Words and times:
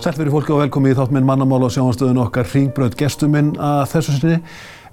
Sæl 0.00 0.14
verið 0.16 0.32
fólki 0.32 0.52
og 0.54 0.62
velkomi 0.62 0.94
í 0.94 0.96
þátt 0.96 1.10
minn 1.12 1.26
mannamál 1.28 1.66
og 1.66 1.72
sjáanstöðun 1.74 2.22
okkar 2.22 2.46
Ringbröð 2.48 2.94
gestuminn 2.96 3.50
að 3.60 3.82
þessu 3.90 4.14
sinni 4.16 4.38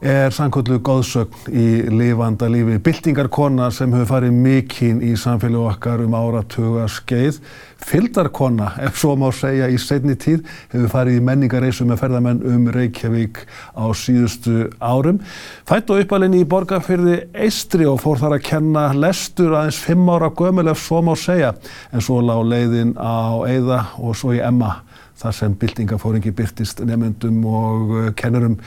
er 0.01 0.29
sannkvöldu 0.33 0.77
góðsögn 0.85 1.47
í 1.49 1.67
lifanda 1.89 2.45
lífi. 2.51 2.77
Bildingarkona 2.85 3.71
sem 3.73 3.93
hefur 3.95 4.09
farið 4.11 4.35
mikinn 4.43 4.99
í 5.01 5.15
samfélag 5.17 5.71
okkar 5.71 6.03
um 6.05 6.13
áratuga 6.17 6.85
skeið. 6.91 7.39
Fyldarkona, 7.87 8.71
ef 8.85 8.97
svo 8.97 9.15
má 9.17 9.27
segja, 9.33 9.69
í 9.69 9.77
setni 9.81 10.13
tíð 10.17 10.43
hefur 10.73 10.91
farið 10.93 11.17
í 11.17 11.23
menningareisu 11.25 11.85
með 11.89 12.01
ferðamenn 12.03 12.43
um 12.45 12.67
Reykjavík 12.73 13.43
á 13.73 13.85
síðustu 13.97 14.67
árum. 14.77 15.21
Fætt 15.69 15.89
og 15.93 16.03
uppalinn 16.03 16.37
í 16.37 16.45
borgarfyrði 16.45 17.19
Eistri 17.33 17.87
og 17.89 18.01
fór 18.03 18.21
þar 18.21 18.37
að 18.37 18.45
kenna 18.49 18.89
lestur 18.97 19.55
aðeins 19.55 19.81
fimm 19.81 20.09
ára 20.13 20.29
gömul 20.29 20.67
ef 20.73 20.83
svo 20.83 21.01
má 21.05 21.15
segja. 21.17 21.55
En 21.89 22.05
svo 22.05 22.19
lág 22.21 22.43
leiðin 22.45 22.93
á 23.01 23.41
Eða 23.49 23.81
og 23.97 24.13
svo 24.17 24.35
í 24.37 24.43
Emma 24.43 24.83
þar 25.17 25.33
sem 25.33 25.57
bildingafóringi 25.57 26.33
byrtist 26.37 26.83
nefnendum 26.85 27.41
og 27.49 27.97
kennurum 28.19 28.59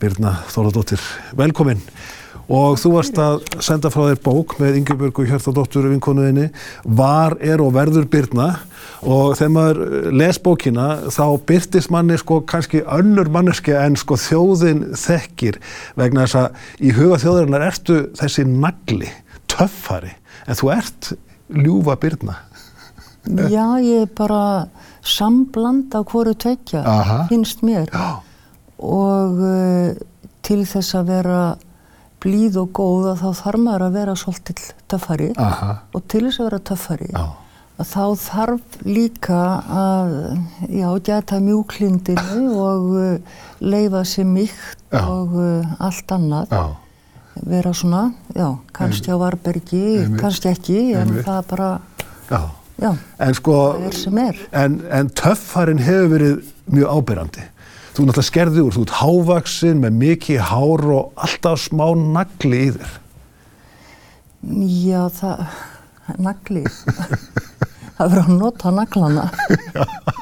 Birna 0.00 0.38
Þóladóttir, 0.48 1.00
velkomin. 1.36 1.80
Og 2.50 2.78
þú 2.80 2.90
varst 2.96 3.18
að 3.20 3.42
senda 3.62 3.90
frá 3.92 4.08
þér 4.08 4.20
bók 4.24 4.56
með 4.58 4.78
Ingebjörgu 4.80 5.26
Hjartadóttur 5.28 5.86
vinkonuðinni, 5.92 6.48
Var 6.82 7.36
er 7.44 7.60
og 7.62 7.74
verður 7.76 8.08
Birna. 8.10 8.48
Og 9.06 9.36
þegar 9.38 9.52
maður 9.54 10.08
les 10.18 10.40
bókina 10.42 10.86
þá 11.12 11.24
byrtist 11.46 11.92
manni 11.94 12.16
sko 12.18 12.40
kannski 12.48 12.80
önnur 12.82 13.30
manneski 13.30 13.76
en 13.76 13.98
sko 14.00 14.18
þjóðin 14.18 14.88
þekkir. 14.98 15.60
Vegna 16.00 16.24
þess 16.24 16.40
að 16.40 16.88
í 16.88 16.94
huga 16.96 17.20
þjóðarinnar 17.22 17.66
ertu 17.68 18.00
þessi 18.18 18.46
nagli, 18.48 19.12
töffari. 19.52 20.16
En 20.48 20.58
þú 20.58 20.72
ert 20.74 21.12
ljúfa 21.54 21.98
Birna. 22.00 22.40
Já, 23.52 23.76
ég 23.84 24.08
er 24.08 24.10
bara 24.16 24.42
sambland 25.04 25.92
af 25.94 26.08
hverju 26.08 26.34
tvekja, 26.40 26.82
finnst 27.28 27.62
mér. 27.62 27.86
Já 27.92 28.24
og 28.80 29.42
uh, 29.44 29.92
til 30.46 30.62
þess 30.68 30.96
að 30.98 31.12
vera 31.12 31.42
blíð 32.20 32.58
og 32.60 32.72
góða 32.76 33.14
þá 33.20 33.28
þarf 33.38 33.62
maður 33.64 33.86
að 33.86 33.94
vera 33.96 34.16
svolítill 34.18 34.72
töffari. 34.90 35.30
Aha. 35.40 35.76
og 35.94 36.04
til 36.10 36.26
þess 36.26 36.40
að 36.40 36.48
vera 36.50 36.60
töffari 36.70 37.08
Já. 37.14 37.24
að 37.80 37.88
þá 37.94 38.04
þarf 38.24 38.78
líka 38.84 39.40
að 39.80 40.12
já, 40.68 40.88
geta 41.08 41.40
mjúklindinu 41.40 42.44
og 42.60 42.92
uh, 42.92 43.40
leifa 43.64 44.04
sér 44.08 44.28
mýkt 44.28 44.96
og 45.00 45.36
uh, 45.38 45.74
allt 45.80 46.16
annað. 46.16 46.52
Já. 46.52 46.64
vera 47.46 47.72
svona, 47.72 48.10
já, 48.36 48.48
kannski 48.76 49.12
á 49.14 49.16
Varbergi, 49.16 49.84
kannski 50.20 50.50
ekki 50.50 50.80
en 50.98 51.14
það 51.24 51.44
bara 51.48 51.68
já. 52.28 52.90
En 53.20 53.36
sko, 53.36 53.54
það 53.76 53.86
er 53.86 53.96
sem 53.96 54.18
er. 54.20 54.42
en, 54.56 54.80
en 54.90 55.08
töffarinn 55.16 55.80
hefur 55.84 56.10
verið 56.14 56.52
mjög 56.70 56.92
ábyrrandi 56.98 57.46
Þú 57.90 58.06
náttúrulega 58.06 58.26
skerði 58.28 58.62
úr, 58.62 58.74
þú 58.76 58.84
ert 58.86 58.96
hávaksin 59.00 59.80
með 59.82 59.96
mikið 59.98 60.42
hár 60.50 60.84
og 60.94 61.24
alltaf 61.26 61.62
smá 61.64 61.86
nagli 61.98 62.60
í 62.68 62.72
þér. 62.76 62.92
Já, 64.40 65.00
það, 65.18 65.40
nagli, 66.22 66.62
það 67.98 68.04
verður 68.04 68.20
að 68.22 68.36
nota 68.38 68.72
naglana. 68.72 69.26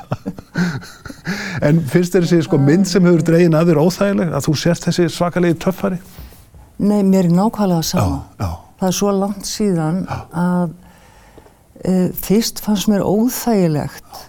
en 1.68 1.82
finnst 1.92 2.16
þér 2.16 2.24
þessi 2.24 2.46
sko, 2.48 2.60
mynd 2.62 2.88
sem 2.88 3.04
hefur 3.06 3.26
dregin 3.26 3.58
að 3.58 3.72
þér 3.72 3.82
óþægileg, 3.84 4.32
að 4.32 4.48
þú 4.48 4.56
sérst 4.62 4.88
þessi 4.88 5.10
svakalegi 5.12 5.60
töffari? 5.66 6.00
Nei, 6.78 7.02
mér 7.02 7.26
er 7.26 7.36
nákvæmlega 7.36 7.84
sama. 7.86 8.22
Já, 8.38 8.46
já. 8.46 8.50
Það 8.78 8.88
er 8.88 8.96
svo 9.00 9.12
langt 9.18 9.48
síðan 9.50 10.02
já. 10.06 10.18
að 10.38 10.74
e, 11.82 11.94
fyrst 12.14 12.60
fannst 12.62 12.90
mér 12.90 13.04
óþægilegt 13.04 14.27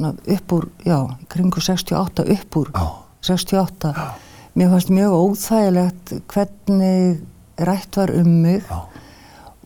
upp 0.00 0.52
úr, 0.52 0.68
já, 0.84 1.16
kringu 1.28 1.60
68 1.60 2.24
upp 2.28 2.56
úr 2.56 2.70
já. 2.74 2.92
68 3.20 3.92
já. 3.96 4.14
mér 4.54 4.68
fannst 4.70 4.88
mjög 4.88 5.12
óþægilegt 5.12 6.12
hvernig 6.26 7.20
rætt 7.56 7.96
var 7.96 8.10
um 8.10 8.28
mig 8.42 8.62
já. 8.62 8.80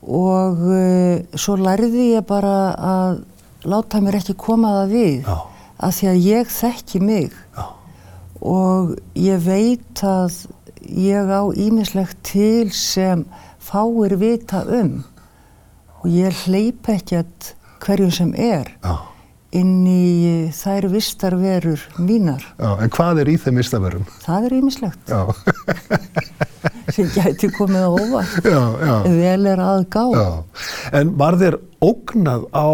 og 0.02 0.58
uh, 0.58 1.18
svo 1.34 1.56
lærði 1.56 2.14
ég 2.14 2.26
bara 2.26 2.74
að 2.76 3.24
láta 3.64 4.00
mér 4.00 4.20
ekki 4.20 4.36
koma 4.36 4.68
það 4.82 4.92
við 4.92 5.28
að 5.78 5.92
því 5.98 6.08
að 6.08 6.22
ég 6.26 6.52
þekki 6.52 7.00
mig 7.00 7.32
og 8.40 8.96
ég 9.14 9.42
veit 9.42 10.02
að 10.04 10.46
ég 10.88 11.26
á 11.28 11.42
ímislegt 11.56 12.20
til 12.22 12.70
sem 12.72 13.24
fáir 13.58 14.16
vita 14.16 14.62
um 14.64 15.04
og 15.98 16.10
ég 16.12 16.44
hleyp 16.46 16.88
ekkert 16.88 17.54
hverjum 17.82 18.12
sem 18.12 18.34
er 18.36 18.76
Já 18.84 19.07
inn 19.56 19.86
í 19.88 20.50
þær 20.52 20.88
vistarverur 20.92 21.84
mínar. 21.96 22.44
Já, 22.58 22.70
en 22.84 22.92
hvað 22.92 23.22
er 23.22 23.32
í 23.32 23.38
þeim 23.40 23.60
vistarverum? 23.62 24.06
Það 24.24 24.48
er 24.48 24.56
ímislegt. 24.58 25.08
Já. 25.08 25.22
sem 26.94 27.10
gæti 27.14 27.50
komið 27.56 27.88
á 27.88 27.90
óvart. 27.90 28.38
Já, 28.44 28.62
já. 28.82 28.94
Vel 29.08 29.50
er 29.52 29.62
aðgá. 29.64 30.06
Já. 30.14 30.28
En 31.00 31.12
var 31.20 31.38
þér 31.40 31.58
ógnað 31.84 32.48
á 32.52 32.68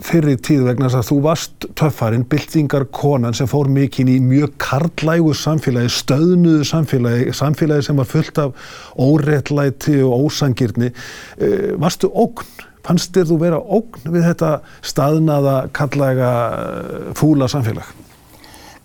fyrir 0.00 0.38
tíð 0.40 0.64
vegna 0.64 0.88
þess 0.88 1.00
að 1.02 1.08
þú 1.10 1.16
varst 1.26 1.66
töffarinn, 1.76 2.24
byltingar 2.30 2.86
konan 2.94 3.36
sem 3.36 3.48
fór 3.50 3.68
mikinn 3.68 4.08
í 4.08 4.16
mjög 4.24 4.54
karlægu 4.62 5.34
samfélagi, 5.36 5.92
stöðnuðu 5.92 6.64
samfélagi, 6.70 7.34
samfélagi 7.36 7.88
sem 7.90 8.00
var 8.00 8.08
fullt 8.08 8.40
af 8.40 8.72
óréttlæti 8.96 9.98
og 10.06 10.30
ósangirni. 10.30 10.92
Eh, 11.36 11.72
varstu 11.80 12.08
ógn? 12.08 12.68
Fannst 12.86 13.12
þér 13.14 13.28
þú 13.30 13.38
vera 13.40 13.60
ógn 13.60 14.12
við 14.14 14.26
þetta 14.30 14.50
staðnaða, 14.92 15.56
kallega, 15.76 16.30
eh, 16.56 17.10
fúla 17.18 17.48
samfélag? 17.50 17.88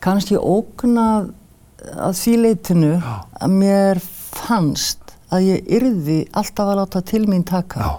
Kannski 0.03 0.37
ógn 0.37 0.99
að, 1.01 1.29
að 1.95 2.17
því 2.19 2.35
leitinu 2.43 2.93
Já. 2.99 3.13
að 3.41 3.55
mér 3.61 4.01
fannst 4.35 5.15
að 5.33 5.47
ég 5.49 5.69
yrði 5.79 6.17
alltaf 6.35 6.69
að 6.69 6.79
láta 6.81 7.01
til 7.05 7.23
mín 7.29 7.45
taka 7.47 7.81
Já. 7.81 7.93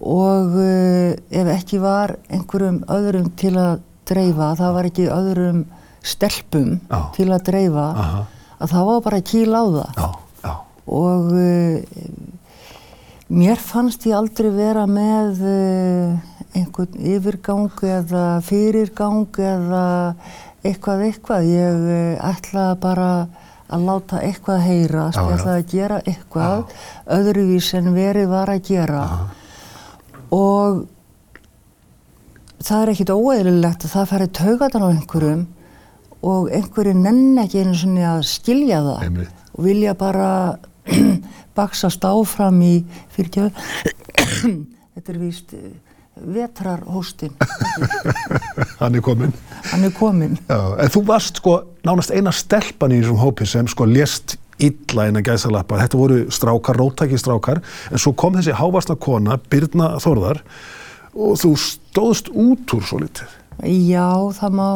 og 0.00 0.54
uh, 0.56 1.14
ef 1.30 1.50
ekki 1.58 1.80
var 1.82 2.16
einhverjum 2.32 2.82
öðrum 2.92 3.28
til 3.40 3.54
að 3.60 3.82
dreifa, 4.08 4.54
það 4.58 4.76
var 4.76 4.88
ekki 4.90 5.08
öðrum 5.12 5.64
stelpum 6.04 6.78
Já. 6.88 7.00
til 7.16 7.28
að 7.32 7.44
dreifa, 7.50 7.88
Aha. 8.04 8.24
að 8.60 8.74
það 8.74 8.88
var 8.90 9.04
bara 9.08 9.24
kíl 9.24 9.50
á 9.52 9.64
það 9.64 10.08
og 10.84 11.30
uh, 11.32 11.80
Mér 13.32 13.56
fannst 13.56 14.04
ég 14.04 14.16
aldrei 14.16 14.50
vera 14.52 14.84
með 14.88 15.40
uh, 15.48 16.34
einhvern 16.54 16.98
yfirgang 17.00 17.84
eða 17.88 18.24
fyrirgang 18.44 19.38
eða 19.40 19.86
eitthvað 20.64 21.06
eitthvað. 21.08 21.48
Ég 21.48 21.86
uh, 21.88 22.28
ætlaði 22.32 22.80
bara 22.84 23.10
að 23.72 23.86
láta 23.88 24.20
eitthvað 24.22 24.64
heyrast, 24.68 25.18
ég 25.18 25.38
ætlaði 25.38 25.62
að 25.62 25.70
gera 25.72 26.00
eitthvað 26.04 26.58
já. 26.58 26.82
öðruvís 27.16 27.70
en 27.78 27.94
verið 27.94 28.28
var 28.32 28.52
að 28.52 28.66
gera 28.68 29.04
já. 29.08 29.16
og 30.36 30.84
það 32.64 32.82
er 32.82 32.92
ekkit 32.92 33.14
óeðlilegt 33.14 33.86
að 33.86 33.94
það 33.94 34.10
færi 34.12 34.28
taugatan 34.38 34.84
á 34.84 34.88
einhverjum 34.92 35.46
og 36.24 36.52
einhverju 36.56 36.94
nenn 36.98 37.40
ekki 37.42 37.64
einu 37.64 37.74
svona 37.78 38.12
að 38.14 38.26
skilja 38.28 38.82
það 38.84 39.08
Einmitt. 39.08 39.42
og 39.54 39.66
vilja 39.66 39.96
bara 40.00 40.30
baksast 41.56 42.04
áfram 42.04 42.60
í 42.64 42.74
fyrirgjöðu 43.14 43.52
þetta 44.94 45.12
er 45.14 45.18
víst 45.20 45.54
eh, 45.56 45.72
vetrarhóstinn. 46.14 47.34
Hann 48.80 48.94
er 48.94 49.02
komin 49.02 49.32
hann 49.72 49.86
er 49.86 49.94
komin 49.96 50.38
Já, 50.46 50.60
en 50.78 50.92
þú 50.94 51.04
varst 51.08 51.40
sko 51.42 51.58
nánast 51.86 52.14
eina 52.14 52.32
stelpan 52.34 52.94
í 52.94 53.00
þessum 53.02 53.22
hópi 53.22 53.48
sem 53.50 53.68
sko 53.70 53.88
lést 53.90 54.36
illa 54.62 55.08
en 55.08 55.18
að 55.18 55.32
gæsa 55.32 55.50
lappa 55.50 55.80
þetta 55.80 55.98
voru 55.98 56.18
strákar, 56.30 56.78
róttæki 56.78 57.18
strákar. 57.18 57.58
En 57.90 57.98
svo 57.98 58.12
kom 58.14 58.36
þessi 58.38 58.54
hávastna 58.54 58.94
kona 58.94 59.38
Birna 59.50 59.96
Þórðar 60.02 60.44
og 61.14 61.38
þú 61.42 61.50
stóðst 61.58 62.30
út 62.30 62.76
úr 62.76 62.86
svo 62.86 63.00
litið 63.02 63.40
Já, 63.62 64.10
það 64.34 64.56
má, 64.58 64.68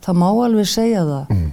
það 0.00 0.20
má 0.22 0.28
alveg 0.30 0.68
segja 0.68 1.02
það. 1.04 1.32
Mm. 1.34 1.50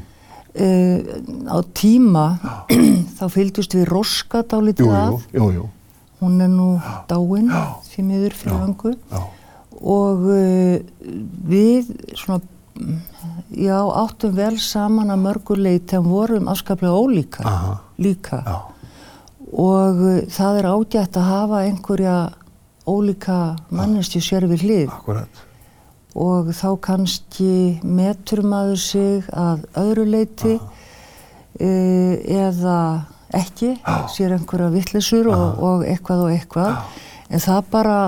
Uh, 0.50 0.98
á 1.46 1.62
tíma 1.78 2.40
þá 3.20 3.26
fylgjast 3.30 3.76
við 3.78 3.84
Roska 3.92 4.42
dálítið 4.50 4.90
af. 4.98 5.28
hún 6.20 6.42
er 6.42 6.50
nú 6.50 6.70
dáinn 7.08 7.52
því 7.86 8.06
miður 8.08 8.34
fyrir 8.36 8.58
hangu 8.64 8.94
og 9.80 10.26
uh, 10.26 10.80
við 11.48 11.92
svona 12.18 12.42
já, 13.54 13.78
áttum 13.78 14.34
vel 14.36 14.58
saman 14.60 15.14
að 15.14 15.22
mörguleit 15.28 15.94
en 15.94 16.10
vorum 16.10 16.50
afskaplega 16.52 16.98
ólíka 16.98 17.46
Aha. 17.46 17.76
líka. 18.02 18.42
Já. 18.42 18.58
og 19.54 20.02
uh, 20.02 20.18
það 20.34 20.60
er 20.64 20.70
ágætt 20.74 21.20
að 21.20 21.30
hafa 21.30 21.62
einhverja 21.68 22.18
ólíka 22.90 23.38
mannestju 23.70 24.22
sér 24.24 24.50
við 24.50 24.66
hlið. 24.66 24.90
Akkurat 24.98 25.46
og 26.18 26.50
þá 26.58 26.70
kannski 26.82 27.54
metur 27.84 28.42
maður 28.48 28.82
sig 28.82 29.30
að 29.30 29.66
öðru 29.78 30.06
leiti 30.10 30.56
uh, 30.58 32.16
eða 32.24 32.80
ekki, 33.36 33.76
ah. 33.86 34.08
sér 34.10 34.34
einhverja 34.38 34.72
vittlisur 34.74 35.30
og, 35.30 35.60
og 35.62 35.84
eitthvað 35.86 36.26
og 36.26 36.34
eitthvað 36.34 36.72
ah. 36.74 37.02
en 37.30 37.44
það 37.44 37.68
bara, 37.74 38.00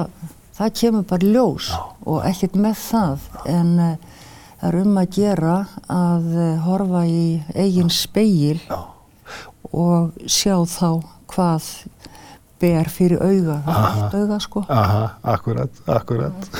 það 0.58 0.74
kemur 0.82 1.06
bara 1.12 1.34
ljós 1.36 1.70
ah. 1.78 1.92
og 2.06 2.26
ekkert 2.30 2.58
með 2.58 2.80
það 2.88 3.30
en 3.54 3.76
uh, 3.78 3.94
það 4.62 4.70
er 4.70 4.78
um 4.78 4.98
að 5.02 5.16
gera 5.16 5.54
að 5.90 6.26
eh, 6.38 6.58
horfa 6.62 7.00
í 7.10 7.24
eigin 7.58 7.90
speil 7.90 8.60
og 9.74 10.20
sjá 10.30 10.54
þá 10.70 11.02
hvað 11.32 11.70
ber 12.62 12.92
fyrir 12.94 13.22
auga, 13.22 13.58
það 13.66 13.80
er 13.80 13.88
allt 13.90 14.20
auga 14.20 14.40
sko. 14.44 14.64
Aha, 14.70 15.02
akkurat, 15.34 15.82
akkurat. 16.00 16.52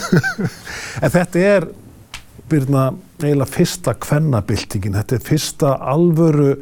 en 1.04 1.14
þetta 1.14 1.46
er, 1.54 1.70
Birna, 2.52 2.90
eiginlega 3.22 3.48
fyrsta 3.48 3.94
kvennabildingin. 3.96 4.98
Þetta 4.98 5.16
er 5.16 5.22
fyrsta 5.24 5.76
alvöru 5.94 6.56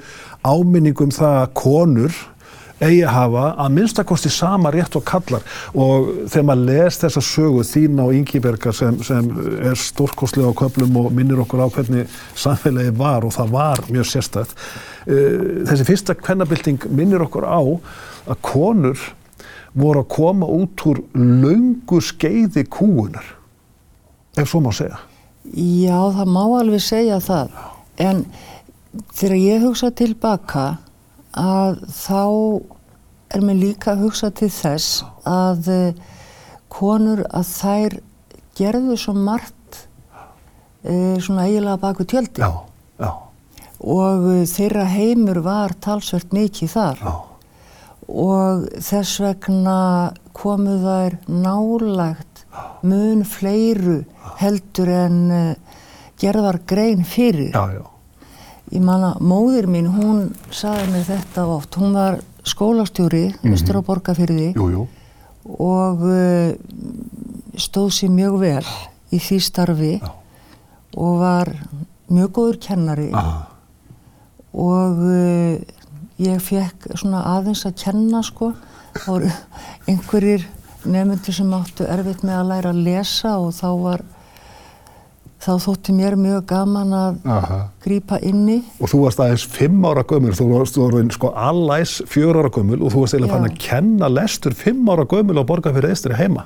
áminningum 0.46 1.10
það 1.16 1.40
að 1.40 1.56
konur 1.58 2.20
eigi 2.80 3.02
að 3.04 3.12
hafa 3.14 3.46
að 3.60 3.74
minnstakosti 3.76 4.32
sama 4.32 4.72
rétt 4.72 4.96
og 4.96 5.04
kallar 5.08 5.44
og 5.74 6.10
þegar 6.32 6.46
maður 6.48 6.70
les 6.70 7.00
þessa 7.02 7.24
sögu 7.26 7.64
þín 7.68 8.00
á 8.00 8.06
Ingibergar 8.16 8.76
sem, 8.76 9.00
sem 9.04 9.28
er 9.68 9.76
stórkostlega 9.80 10.52
á 10.52 10.60
köflum 10.62 11.00
og 11.02 11.10
minnir 11.16 11.42
okkur 11.44 11.66
á 11.66 11.68
hvernig 11.68 12.08
samfélagi 12.40 12.94
var 13.00 13.28
og 13.28 13.36
það 13.36 13.54
var 13.56 13.84
mjög 13.90 14.08
sérstætt 14.14 14.56
eh, 15.12 15.66
þessi 15.68 15.88
fyrsta 15.92 16.16
kvennabilding 16.20 16.88
minnir 16.88 17.26
okkur 17.28 17.48
á 17.48 17.60
að 17.60 18.40
konur 18.46 19.10
voru 19.74 20.04
að 20.04 20.10
koma 20.16 20.50
út 20.50 20.86
úr 20.90 21.04
laungu 21.14 22.02
skeiði 22.02 22.66
kúunar 22.70 23.26
ef 24.40 24.50
svo 24.50 24.62
má 24.64 24.72
segja. 24.76 25.00
Já, 25.50 25.98
það 26.14 26.32
má 26.34 26.44
alveg 26.60 26.84
segja 26.84 27.20
það. 27.24 27.56
En 28.00 28.24
þegar 29.14 29.38
ég 29.40 29.66
hugsa 29.66 29.90
tilbaka 29.96 30.66
að 31.38 31.82
þá 31.94 32.24
er 33.36 33.46
mér 33.46 33.60
líka 33.60 33.94
að 33.94 34.06
hugsa 34.08 34.32
til 34.34 34.50
þess 34.54 35.04
að 35.30 35.70
uh, 35.74 36.04
konur 36.72 37.24
að 37.30 37.50
þær 37.54 37.98
gerðu 38.58 38.98
svo 39.00 39.14
margt 39.14 39.84
uh, 40.84 41.18
svona 41.22 41.46
eiginlega 41.48 41.80
baku 41.82 42.08
tjöldi 42.10 42.42
Já, 42.42 42.50
já, 43.00 43.12
og 43.80 44.26
uh, 44.34 44.42
þeirra 44.50 44.88
heimur 44.90 45.44
var 45.46 45.78
talsvert 45.82 46.34
mikið 46.36 46.74
þar. 46.74 47.04
Já, 47.06 47.14
og 48.10 48.66
þess 48.82 49.20
vegna 49.22 49.78
komu 50.34 50.78
þær 50.82 51.18
nálægt 51.30 52.44
mun 52.82 53.24
fleiru 53.28 54.02
heldur 54.40 54.90
en 54.90 55.20
uh, 55.32 55.80
gerðar 56.20 56.60
grein 56.68 57.06
fyrir. 57.06 57.52
já, 57.54 57.66
já. 57.80 57.86
Ég 58.70 58.84
manna, 58.86 59.16
móðir 59.18 59.66
mín, 59.66 59.88
hún 59.90 60.28
saði 60.54 60.92
mér 60.94 61.06
þetta 61.08 61.46
oft, 61.50 61.74
hún 61.82 61.96
var 61.98 62.20
skólastjóri, 62.46 63.32
vestur 63.42 63.80
á 63.80 63.82
Borgafyrði 63.82 64.52
Jú, 64.54 64.68
jú. 64.70 64.84
og 65.58 66.04
uh, 66.06 66.54
stóð 67.58 67.90
sér 67.98 68.14
mjög 68.14 68.38
vel 68.44 68.68
í 69.10 69.18
því 69.18 69.40
starfi 69.42 69.94
Já. 69.98 70.12
og 71.02 71.18
var 71.22 71.52
mjög 72.14 72.32
góður 72.38 72.60
kennari 72.62 73.10
Aha, 73.18 73.48
og 74.54 75.02
uh, 75.02 75.58
ég 76.20 76.40
fekk 76.44 76.90
svona 77.00 77.24
aðeins 77.38 77.66
að 77.68 77.78
kenna 77.84 78.22
sko 78.26 78.54
þá 78.98 79.06
voru 79.08 79.34
einhverjir 79.88 80.48
nefndir 80.90 81.36
sem 81.36 81.52
áttu 81.56 81.88
erfitt 81.88 82.24
með 82.24 82.40
að 82.40 82.50
læra 82.54 82.74
að 82.74 82.82
lesa 82.88 83.36
og 83.40 83.54
þá 83.56 83.70
var 83.84 84.04
þá 85.40 85.52
þótti 85.64 85.96
mér 85.96 86.18
mjög 86.20 86.44
gaman 86.50 86.94
að 86.96 87.20
aha. 87.32 87.60
grípa 87.84 88.20
inni 88.26 88.60
Og 88.80 88.92
þú 88.92 89.04
varst 89.06 89.22
aðeins 89.24 89.46
fimm 89.48 89.86
ára 89.88 90.04
gömul, 90.08 90.34
þú 90.36 90.48
varst, 90.52 90.80
varst 90.80 91.16
sko 91.16 91.32
allæs 91.32 91.96
fjör 92.12 92.42
ára 92.42 92.52
gömul 92.52 92.82
og 92.82 92.94
þú 92.94 93.04
varst 93.04 93.16
eiginlega 93.16 93.38
fann 93.38 93.48
að 93.48 93.60
kenna 93.64 94.12
lestur 94.12 94.56
fimm 94.58 94.90
ára 94.92 95.08
gömul 95.08 95.40
á 95.40 95.44
borga 95.48 95.74
fyrir 95.76 95.94
eistri 95.94 96.18
heima. 96.20 96.46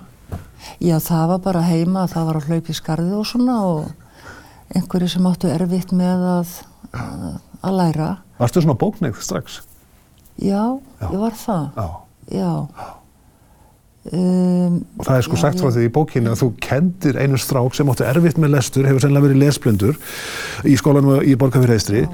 já 0.80 1.00
það 1.02 1.28
var 1.34 1.40
bara 1.40 1.66
heima, 1.66 2.08
það 2.08 2.30
var 2.30 2.38
að 2.40 2.48
hlaupa 2.50 2.72
í 2.72 2.78
skarði 2.78 3.18
og 3.18 3.26
svona 3.28 3.58
og 3.66 3.90
einhverjir 4.76 5.10
sem 5.16 5.26
áttu 5.28 5.50
erfitt 5.50 5.92
með 5.92 6.28
að, 6.38 6.54
að, 6.94 7.26
að 7.64 7.78
læra 7.80 8.10
Varstu 8.40 8.62
svona 8.64 8.78
bókneið 8.80 9.22
strax? 9.24 9.62
já, 10.42 10.64
Já. 11.02 11.08
ég 11.12 11.20
var 11.22 11.36
það 11.38 11.66
Já. 11.78 11.88
já 12.34 12.52
um, 14.14 14.80
Og 15.00 15.06
það 15.08 15.18
er 15.18 15.26
sko 15.28 15.38
Já, 15.38 15.42
sagt 15.44 15.62
frá 15.64 15.70
því 15.76 15.84
í 15.88 15.92
bókinni 15.96 16.32
að 16.32 16.42
þú 16.44 16.48
kendir 16.64 17.20
einu 17.22 17.40
strák 17.40 17.76
sem 17.78 17.92
áttu 17.94 18.06
erfitt 18.08 18.40
með 18.42 18.56
lestur, 18.58 18.88
hefur 18.90 19.04
sennilega 19.04 19.28
verið 19.30 19.44
lesblindur 19.44 20.00
í 20.68 20.76
skólanum 20.80 21.22
í 21.24 21.36
Borgarfyrir 21.40 22.10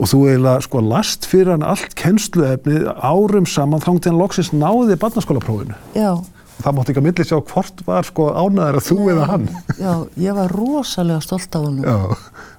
og 0.00 0.08
þú 0.08 0.20
eiginlega 0.30 0.64
sko 0.64 0.82
last 0.84 1.26
fyrir 1.28 1.52
hann 1.54 1.64
allt 1.66 1.94
kennsluefnið 1.98 2.86
árum 3.04 3.48
saman 3.48 3.82
þangið 3.84 4.10
hann 4.12 4.20
loksins 4.20 4.52
náði 4.56 4.96
barnaskólaprófinu. 5.00 5.76
já 5.96 6.12
Það 6.60 6.74
mátti 6.76 6.92
ekki 6.92 7.00
að 7.00 7.04
milli 7.06 7.24
sjá 7.24 7.38
hvort 7.40 7.78
var 7.86 8.04
sko 8.04 8.24
ánæður 8.36 8.76
að 8.76 8.84
þú 8.84 8.96
eða 9.08 9.26
hann. 9.30 9.44
Já, 9.80 9.92
ég 10.20 10.34
var 10.36 10.50
rosalega 10.52 11.22
stolt 11.24 11.56
af 11.56 11.62
honum. 11.64 11.86
Já, 11.88 12.18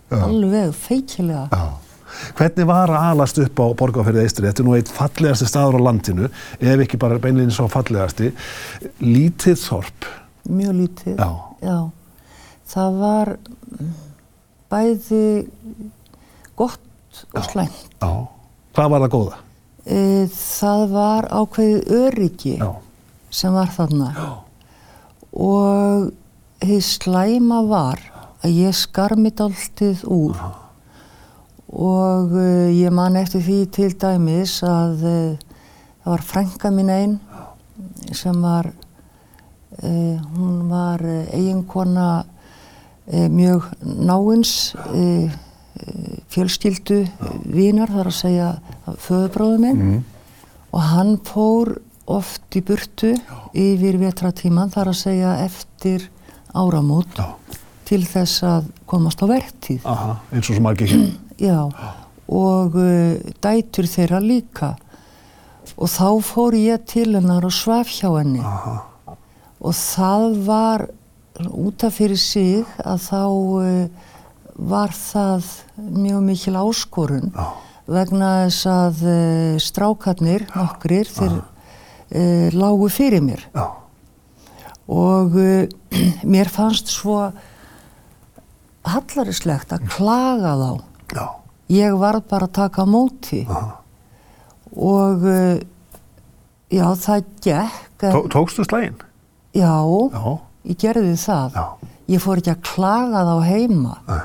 já, 0.10 0.22
Alveg 0.26 0.72
feikilega. 0.74 1.44
já. 1.54 1.66
Hvernig 2.38 2.68
var 2.70 2.92
að 2.92 3.08
alast 3.12 3.40
upp 3.42 3.62
á 3.62 3.66
Borgarfyrir 3.80 4.24
Eistri? 4.24 4.48
Þetta 4.48 4.64
er 4.64 4.68
nú 4.68 4.76
eitt 4.78 4.92
fallegasti 4.94 5.48
staður 5.50 5.80
á 5.82 5.86
landinu, 5.88 6.30
ef 6.60 6.84
ekki 6.86 7.00
bara 7.02 7.20
beinleginni 7.22 7.56
svo 7.56 7.68
fallegasti. 7.72 8.32
Lítið 9.04 9.58
þorp. 9.62 10.10
Mjög 10.52 10.78
lítið. 10.80 11.22
Já. 11.62 11.78
Það 12.72 13.00
var 13.02 13.34
mm, 13.38 13.90
bæði 14.72 15.26
gott 16.60 17.24
og 17.36 17.50
slæmt. 17.50 17.84
Já. 18.02 18.12
Hvað 18.72 18.94
var 18.94 19.04
það 19.06 19.14
góða? 19.18 19.42
E, 19.82 20.00
það 20.32 20.86
var 20.94 21.28
ákveðið 21.34 21.94
öryggi 21.98 22.56
Já. 22.62 22.70
sem 23.34 23.54
var 23.58 23.74
þarna. 23.76 24.10
Já. 24.16 24.32
Og 25.32 26.12
þið 26.62 26.82
slæma 26.86 27.62
var 27.68 28.02
að 28.42 28.58
ég 28.62 28.78
skar 28.78 29.16
mitt 29.20 29.42
alltið 29.44 30.06
úr 30.10 30.38
og 31.72 32.34
uh, 32.36 32.68
ég 32.74 32.92
man 32.92 33.16
eftir 33.16 33.44
því 33.46 33.60
til 33.72 33.94
dæmis 34.00 34.58
að 34.68 35.04
uh, 35.08 35.38
það 36.04 36.12
var 36.14 36.26
frænka 36.28 36.72
mín 36.74 36.92
einn 36.92 37.20
sem 38.12 38.42
var 38.44 38.72
uh, 38.72 40.18
hún 40.36 40.68
var 40.72 41.04
eiginkona 41.32 42.24
mjög 43.12 43.66
náins 43.82 44.76
fjölskyldu 46.32 47.00
vinar 47.50 47.90
þar 47.92 48.08
að 48.12 48.16
segja 48.16 48.50
föðubróðu 49.02 49.58
minn 49.60 49.82
Mm. 49.82 50.04
og 50.72 50.82
hann 50.82 51.18
fór 51.26 51.74
oft 52.08 52.56
í 52.56 52.62
burtu 52.62 53.10
yfir 53.58 53.98
vetratíman 54.00 54.72
þar 54.72 54.92
að 54.94 55.00
segja 55.02 55.34
eftir 55.44 56.06
áramót 56.54 57.18
Já. 57.18 57.26
til 57.90 58.06
þess 58.06 58.44
að 58.44 58.70
komast 58.86 59.22
á 59.24 59.26
verktíð. 59.28 59.82
Aha, 59.86 60.16
eins 60.32 60.50
og 60.50 60.56
sem 60.56 60.66
hér. 60.66 61.12
Já, 61.42 61.66
og 62.30 62.78
uh, 62.78 63.18
dætur 63.42 63.90
þeirra 63.90 64.22
líka. 64.22 64.76
Og 65.82 65.90
þá 65.90 66.08
fór 66.22 66.58
ég 66.60 66.84
til 66.90 67.16
hennar 67.16 67.46
og 67.48 67.54
svaf 67.56 67.90
hjá 67.90 68.12
henni. 68.20 68.44
Aha. 68.46 68.78
Og 69.62 69.74
það 69.78 70.26
var 70.46 70.86
út 71.50 71.86
af 71.88 71.98
fyrir 71.98 72.20
sig 72.20 72.66
að 72.86 73.06
þá 73.08 73.22
uh, 73.26 74.08
var 74.62 74.94
það 74.94 75.48
mjög 75.78 76.26
mikil 76.28 76.58
áskorun 76.60 77.32
Já. 77.34 77.46
vegna 77.90 78.32
þess 78.46 78.68
að 78.70 79.04
uh, 79.08 79.62
strákarnir, 79.62 80.46
nokkrir, 80.54 81.10
þeir 81.10 81.40
uh, 81.40 82.48
lágu 82.54 82.92
fyrir 82.94 83.26
mér. 83.26 83.48
Já. 83.56 83.66
Og 84.92 85.40
uh, 85.40 85.66
mér 86.36 86.52
fannst 86.54 86.94
svo 86.94 87.32
hallarislegt 88.86 89.74
að 89.74 89.90
klaga 89.94 90.56
þá. 90.62 90.72
Já. 91.16 91.26
Ég 91.72 91.96
varð 92.00 92.26
bara 92.30 92.48
að 92.48 92.52
taka 92.58 92.86
móti 92.86 93.46
Aha. 93.48 93.78
og 94.76 95.24
uh, 95.24 95.60
já, 96.72 96.86
það 96.96 97.24
gekk. 97.44 98.04
en- 98.04 98.12
Tó, 98.16 98.22
tókstu 98.34 98.64
slægin? 98.68 98.96
Já, 99.56 99.72
Já. 100.12 100.40
ég 100.66 100.78
gerði 100.80 101.16
það. 101.20 101.56
Já. 101.56 101.66
Ég 102.12 102.20
fór 102.24 102.42
ekki 102.42 102.52
að 102.56 102.62
klaga 102.68 103.22
þá 103.28 103.36
heima. 103.48 103.96
Nei. 104.08 104.22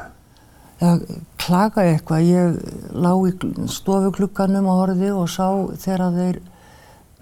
Ég 0.81 1.03
klagaði 1.39 1.93
eitthvað. 1.95 2.27
Ég 2.27 2.57
lá 2.93 3.13
í 3.27 3.33
stofuklukkanum 3.71 4.67
og 4.69 4.81
horfði 4.83 5.11
og 5.15 5.29
sá 5.31 5.47
þegar 5.79 6.13
þeir 6.19 6.41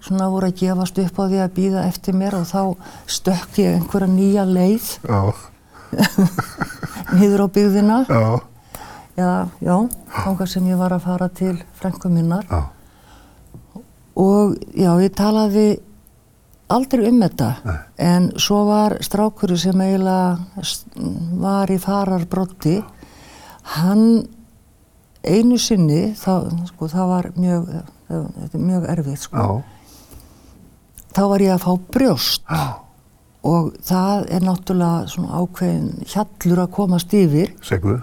svona 0.05 0.27
voru 0.29 0.49
að 0.49 0.57
gefast 0.59 0.97
upp 1.01 1.19
á 1.21 1.23
því 1.29 1.39
að 1.45 1.53
býða 1.55 1.85
eftir 1.89 2.13
mér 2.17 2.35
og 2.37 2.45
þá 2.49 2.61
stökk 3.07 3.57
ég 3.61 3.77
einhverja 3.79 4.09
nýja 4.11 4.43
leið 4.45 4.89
Já. 5.05 5.21
niður 7.17 7.45
á 7.45 7.47
byggðina. 7.55 7.97
Já. 8.09 8.25
Já, 9.15 9.47
já, 9.63 9.75
þangað 10.11 10.49
sem 10.51 10.65
ég 10.67 10.79
var 10.79 10.91
að 10.91 11.05
fara 11.07 11.29
til 11.31 11.55
frænku 11.79 12.09
minnar. 12.11 12.43
Já. 12.51 12.63
Og 14.15 14.55
já, 14.75 14.91
ég 15.03 15.11
talaði 15.15 15.67
aldrei 16.71 17.09
um 17.09 17.19
þetta, 17.21 17.49
Nei. 17.65 17.75
en 18.01 18.29
svo 18.41 18.61
var 18.69 18.97
strákurinn 19.05 19.59
sem 19.61 19.81
eiginlega 19.85 20.39
var 21.41 21.71
í 21.71 21.77
fararbrotti, 21.81 22.79
hann 23.75 24.05
einu 25.25 25.59
sinni, 25.61 26.13
þá, 26.17 26.47
sko, 26.71 26.89
það 26.89 27.11
var 27.11 27.29
mjög, 27.37 27.69
það, 28.09 28.25
þetta 28.39 28.57
er 28.59 28.65
mjög 28.71 28.89
erfið, 28.95 29.19
sko, 29.27 29.45
Já. 29.45 30.17
þá 31.15 31.21
var 31.33 31.45
ég 31.45 31.53
að 31.55 31.63
fá 31.67 31.71
brjóst 31.95 32.49
Já. 32.49 32.65
og 33.51 33.71
það 33.85 34.27
er 34.37 34.47
náttúrulega 34.49 35.13
svona 35.13 35.41
ákveðin 35.43 35.87
hjallur 36.13 36.63
að 36.65 36.73
komast 36.79 37.13
yfir 37.17 37.53
Segðu. 37.65 37.99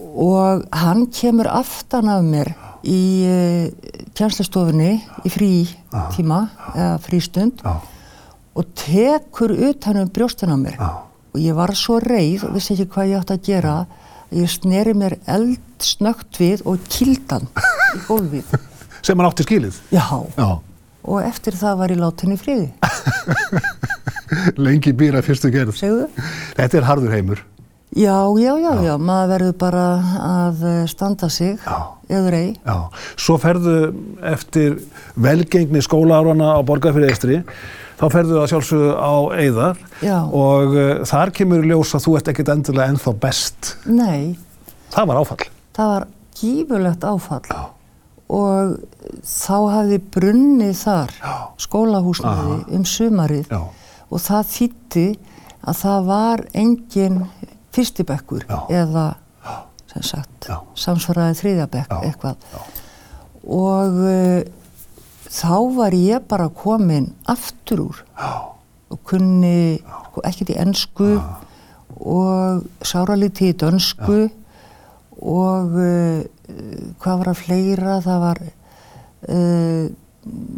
Og 0.00 0.64
hann 0.72 1.06
kemur 1.12 1.48
aftan 1.52 2.08
af 2.08 2.22
mér 2.24 2.52
í 2.82 3.00
uh, 3.28 3.90
kjænslastofunni 4.16 4.92
í 5.26 5.30
frí 5.32 5.50
tíma 6.14 6.46
eða 6.74 6.96
frístund 7.04 7.60
og 8.56 8.66
tekur 8.76 9.52
utan 9.68 10.00
um 10.02 10.08
brjóstin 10.12 10.52
á 10.52 10.56
mér. 10.60 10.80
Og 11.32 11.40
ég 11.40 11.54
var 11.56 11.72
svo 11.78 11.96
reið 12.02 12.44
og 12.48 12.56
vissi 12.56 12.74
ekki 12.74 12.88
hvað 12.92 13.12
ég 13.12 13.20
átti 13.22 13.36
að 13.38 13.46
gera. 13.46 13.76
Ég 14.32 14.48
sneri 14.52 14.92
mér 14.96 15.14
eldsnögt 15.28 16.36
við 16.40 16.62
og 16.68 16.80
kildan 16.88 17.46
í 17.96 18.02
gólfið. 18.08 18.52
Sem 19.04 19.18
hann 19.18 19.28
átti 19.28 19.44
skilið. 19.46 19.78
já, 19.92 20.04
Já. 20.36 20.50
og 21.04 21.22
eftir 21.24 21.56
það 21.58 21.78
var 21.80 21.90
ég 21.94 22.00
látin 22.00 22.32
í 22.34 22.38
friði. 22.40 22.68
Lengi 24.64 24.92
býra 24.96 25.20
fyrstu 25.24 25.50
gerð. 25.52 25.74
segðu? 25.76 26.06
Þetta 26.56 26.78
er 26.80 26.86
harður 26.88 27.12
heimur. 27.16 27.42
Já, 27.96 28.16
já, 28.40 28.52
já, 28.58 28.72
já, 28.86 28.94
maður 28.98 29.32
verður 29.34 29.54
bara 29.60 29.84
að 30.28 30.62
eh, 30.70 30.86
standa 30.88 31.28
sig 31.30 31.58
eður 32.12 32.34
ei 32.38 32.48
Já. 32.64 32.76
Svo 33.16 33.36
ferðu 33.40 33.76
eftir 34.32 34.78
velgengni 35.16 35.82
skólaárana 35.84 36.54
á 36.56 36.60
Borgarfyrir 36.64 37.10
Eistri. 37.12 37.42
Þá 38.00 38.06
ferðu 38.10 38.38
að 38.42 38.48
sjálfsögðu 38.50 38.94
á 38.98 39.12
Eiðar 39.38 39.78
Já. 40.02 40.16
og 40.26 40.72
uh, 40.74 41.04
þar 41.06 41.30
kemur 41.36 41.62
ljós 41.68 41.92
að 41.94 42.06
þú 42.08 42.14
ert 42.18 42.30
ekkert 42.32 42.50
endilega 42.56 42.90
ennþá 42.94 43.12
best. 43.22 43.76
nei, 43.86 44.34
Það 44.92 45.06
var 45.08 45.20
áfall. 45.22 45.44
það 45.76 45.92
var 45.92 46.08
gífurlegt 46.40 47.04
áfall 47.06 47.46
Já. 47.52 47.60
og 48.32 48.72
þá 49.28 49.56
hafði 49.76 50.00
brunnið 50.16 50.74
þar 50.82 51.14
skólahúsnaði 51.62 52.58
um 52.76 52.84
sumarið 52.88 53.52
Já. 53.52 53.60
og 54.10 54.20
það 54.26 54.50
þýtti 54.56 55.06
að 55.62 55.78
það 55.84 56.06
var 56.10 56.42
engin 56.58 57.20
fyrstibekkur 57.72 58.46
Já. 58.48 58.58
eða 58.82 59.06
sem 59.92 60.04
sagt 60.06 60.48
samsvaraði 60.78 61.38
þriðjabekk 61.40 61.92
Já. 61.92 62.00
eitthvað. 62.08 62.58
Og 63.42 63.98
uh, 64.06 64.42
þá 65.32 65.56
var 65.76 65.96
ég 65.96 66.28
bara 66.30 66.48
komin 66.52 67.10
aftur 67.28 67.86
úr 67.88 68.02
og 68.92 69.00
kunni 69.08 69.80
sko, 69.80 70.24
ekkert 70.28 70.52
í 70.52 70.58
ennsku 70.60 71.10
og 72.02 72.64
sáralítið 72.84 73.52
í 73.52 73.58
dönsku 73.62 74.18
og 75.22 75.76
uh, 75.78 76.22
hvað 77.00 77.22
var 77.22 77.32
að 77.32 77.40
fleira? 77.40 77.98
Það 78.04 78.22
var 78.26 78.42
uh, 78.42 79.86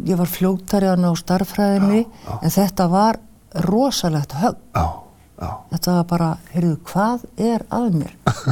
ég 0.05 0.19
var 0.19 0.29
fljóttari 0.29 0.91
að 0.91 1.01
ná 1.03 1.09
starffræðinni 1.17 2.03
en 2.39 2.53
þetta 2.53 2.87
var 2.91 3.19
rosalegt 3.65 4.35
högg 4.41 4.59
Já. 5.35 5.45
Já. 5.45 5.49
þetta 5.73 5.93
var 5.97 6.05
bara, 6.09 6.27
heyrðu, 6.53 6.75
hvað 6.87 7.23
er 7.43 7.63
að 7.75 7.87
mér? 7.99 8.11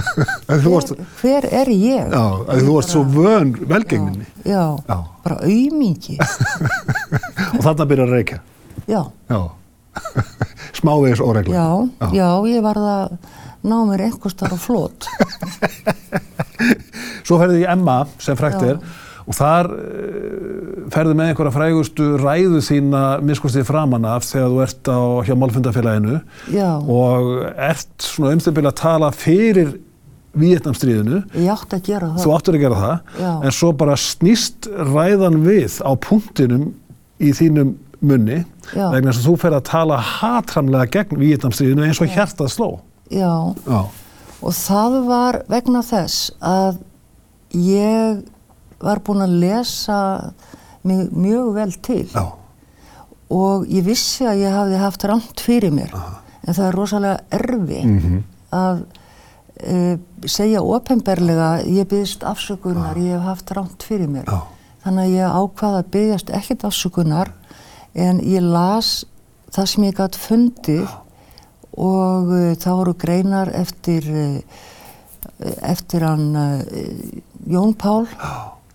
Þú 0.63 0.73
varst, 0.73 0.89
hver, 0.91 1.05
hver 1.21 1.47
er 1.61 1.71
ég? 1.71 2.09
já, 2.11 2.23
en 2.53 2.63
þú 2.67 2.73
varst 2.75 2.91
svo 2.95 3.03
vön 3.07 3.53
velgengninni 3.71 4.25
Já, 4.43 4.65
Já. 4.89 4.97
bara 5.23 5.37
aumingi 5.47 6.17
og 7.55 7.61
þarna 7.63 7.87
byrjar 7.87 8.09
að 8.11 8.17
reykja. 8.17 8.39
já, 8.91 9.01
Já. 9.31 9.41
Smávegis 10.79 11.21
óregla. 11.23 11.53
já, 11.55 12.09
já, 12.17 12.29
ég 12.51 12.63
var 12.65 12.79
að 12.81 13.17
ná 13.63 13.77
mér 13.87 14.01
einhverstar 14.09 14.51
á 14.51 14.57
flót 14.59 15.07
Svo 17.23 17.37
ferðu 17.39 17.61
í 17.61 17.67
Emma 17.69 18.01
sem 18.19 18.35
frækt 18.39 18.59
Já. 18.65 18.73
er 18.73 18.79
og 19.23 19.37
þar 19.37 19.69
uh, 19.71 20.89
ferðu 20.93 21.13
með 21.15 21.31
einhverja 21.31 21.53
frægustu 21.55 22.07
ræðu 22.19 22.59
þína 22.65 23.03
miskustið 23.23 23.65
framan 23.69 24.05
af 24.09 24.25
þegar 24.27 24.51
þú 24.51 24.61
ert 24.65 24.91
á 24.91 24.99
hjá 25.27 25.33
Málfundafélaginu 25.39 26.19
Já. 26.53 26.69
og 26.81 27.29
ert 27.55 27.93
svona 28.03 28.33
umstæðbili 28.37 28.71
að 28.71 28.79
tala 28.83 29.11
fyrir 29.15 29.75
Víetnamstríðinu. 30.33 31.19
ég 31.37 31.49
átti 31.53 31.77
að 31.77 31.83
gera 31.85 32.07
það 32.09 32.23
Þú 32.23 32.31
áttur 32.33 32.55
að 32.57 32.63
gera 32.63 32.77
það 32.81 33.19
Já. 33.21 33.31
en 33.45 33.51
svo 33.53 33.67
bara 33.77 33.95
snýst 34.01 34.67
ræðan 34.89 35.35
við 35.45 35.75
á 35.85 35.91
punktinum 36.01 36.63
í 37.21 37.29
þínum 37.37 37.75
munni 38.03 38.39
Já. 38.73 38.87
vegna 38.91 39.11
þess 39.13 39.21
að 39.21 39.27
þú 39.29 39.35
fer 39.43 39.55
að 39.59 39.65
tala 39.69 39.99
hatramlega 40.01 40.89
gegn 40.97 41.21
Víetnamstríðinu 41.21 41.85
eins 41.85 42.01
og 42.01 42.09
hjartað 42.15 42.49
sló. 42.49 42.69
já, 43.13 43.29
Já. 43.69 43.81
og 44.41 44.57
það 44.57 44.97
var 45.07 45.37
vegna 45.53 45.83
þess 45.85 46.31
að 46.41 46.81
ég 47.53 48.23
var 48.83 48.99
búin 49.05 49.23
að 49.25 49.37
lesa 49.41 49.99
mig 50.83 51.09
mjög 51.11 51.53
vel 51.55 51.71
til. 51.81 52.07
Já. 52.13 52.25
og 53.33 53.63
ég 53.71 53.81
vissi 53.87 54.25
að 54.29 54.43
ég 54.43 54.51
hafði 54.53 54.77
haft 54.77 55.03
rámt 55.09 55.39
fyrir 55.41 55.71
mér. 55.73 55.93
En 56.45 56.53
það 56.53 56.67
er 56.67 56.75
rosalega 56.77 57.19
erfitt 57.31 57.85
Mhm. 57.87 58.23
að 58.51 58.83
uh, 59.63 59.95
segja 60.27 60.61
ofinberlega 60.61 61.63
ég 61.65 61.87
byggðist 61.87 62.23
afsökunar, 62.23 62.97
ég 62.97 63.15
hef 63.17 63.23
haft 63.25 63.51
rámt 63.55 63.81
fyrir 63.83 64.07
mér. 64.07 64.25
Já. 64.27 64.41
þannig 64.83 65.05
að 65.07 65.15
ég 65.15 65.37
ákvaða 65.39 65.79
að 65.79 65.89
byggjast 65.95 66.29
ekkert 66.29 66.63
afsökunar 66.67 67.31
en 67.95 68.19
ég 68.19 68.41
las 68.43 69.05
það 69.51 69.65
sem 69.71 69.83
ég 69.83 69.95
gætt 69.95 70.15
fundið 70.19 70.87
og 71.77 72.27
uh, 72.29 72.53
það 72.59 72.75
voru 72.77 72.93
greinar 72.93 73.49
eftir 73.55 74.03
uh, 74.11 74.37
eftir 75.63 76.01
hann 76.05 76.35
uh, 76.35 76.61
Jón 77.47 77.73
Pál 77.73 78.05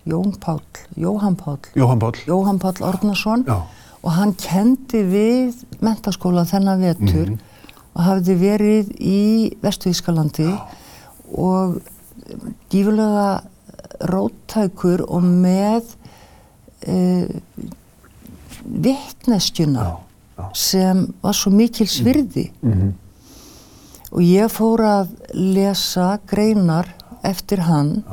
Jón 0.09 0.33
Pál, 0.41 0.61
Jóhann 0.97 1.37
Pál 1.37 1.59
Jóhann 1.77 1.99
Páll. 2.00 2.17
Jóhann 2.27 2.59
Páll 2.59 2.83
Ornason 2.83 3.45
Já. 3.47 3.59
og 4.03 4.11
hann 4.17 4.33
kendi 4.35 5.03
við 5.05 5.65
mentaskóla 5.85 6.45
þennan 6.49 6.81
vetur 6.81 7.35
og 7.95 8.03
hafði 8.07 8.37
verið 8.41 8.93
í 9.00 9.21
Vestuískalandi 9.62 10.49
og 11.37 11.81
gífulega 12.71 13.43
róttækur 14.09 15.03
og 15.09 15.23
með 15.25 15.95
vittneskjuna 18.65 19.83
Já, 19.85 19.97
já. 20.38 20.49
sem 20.55 21.05
var 21.23 21.33
svo 21.35 21.50
mikil 21.53 21.87
svirði 21.88 22.50
Mhm. 22.62 22.93
og 24.12 24.21
ég 24.21 24.49
fór 24.50 24.81
að 24.81 25.09
lesa 25.35 26.19
greinar 26.27 26.87
eftir 27.25 27.59
hann 27.61 28.05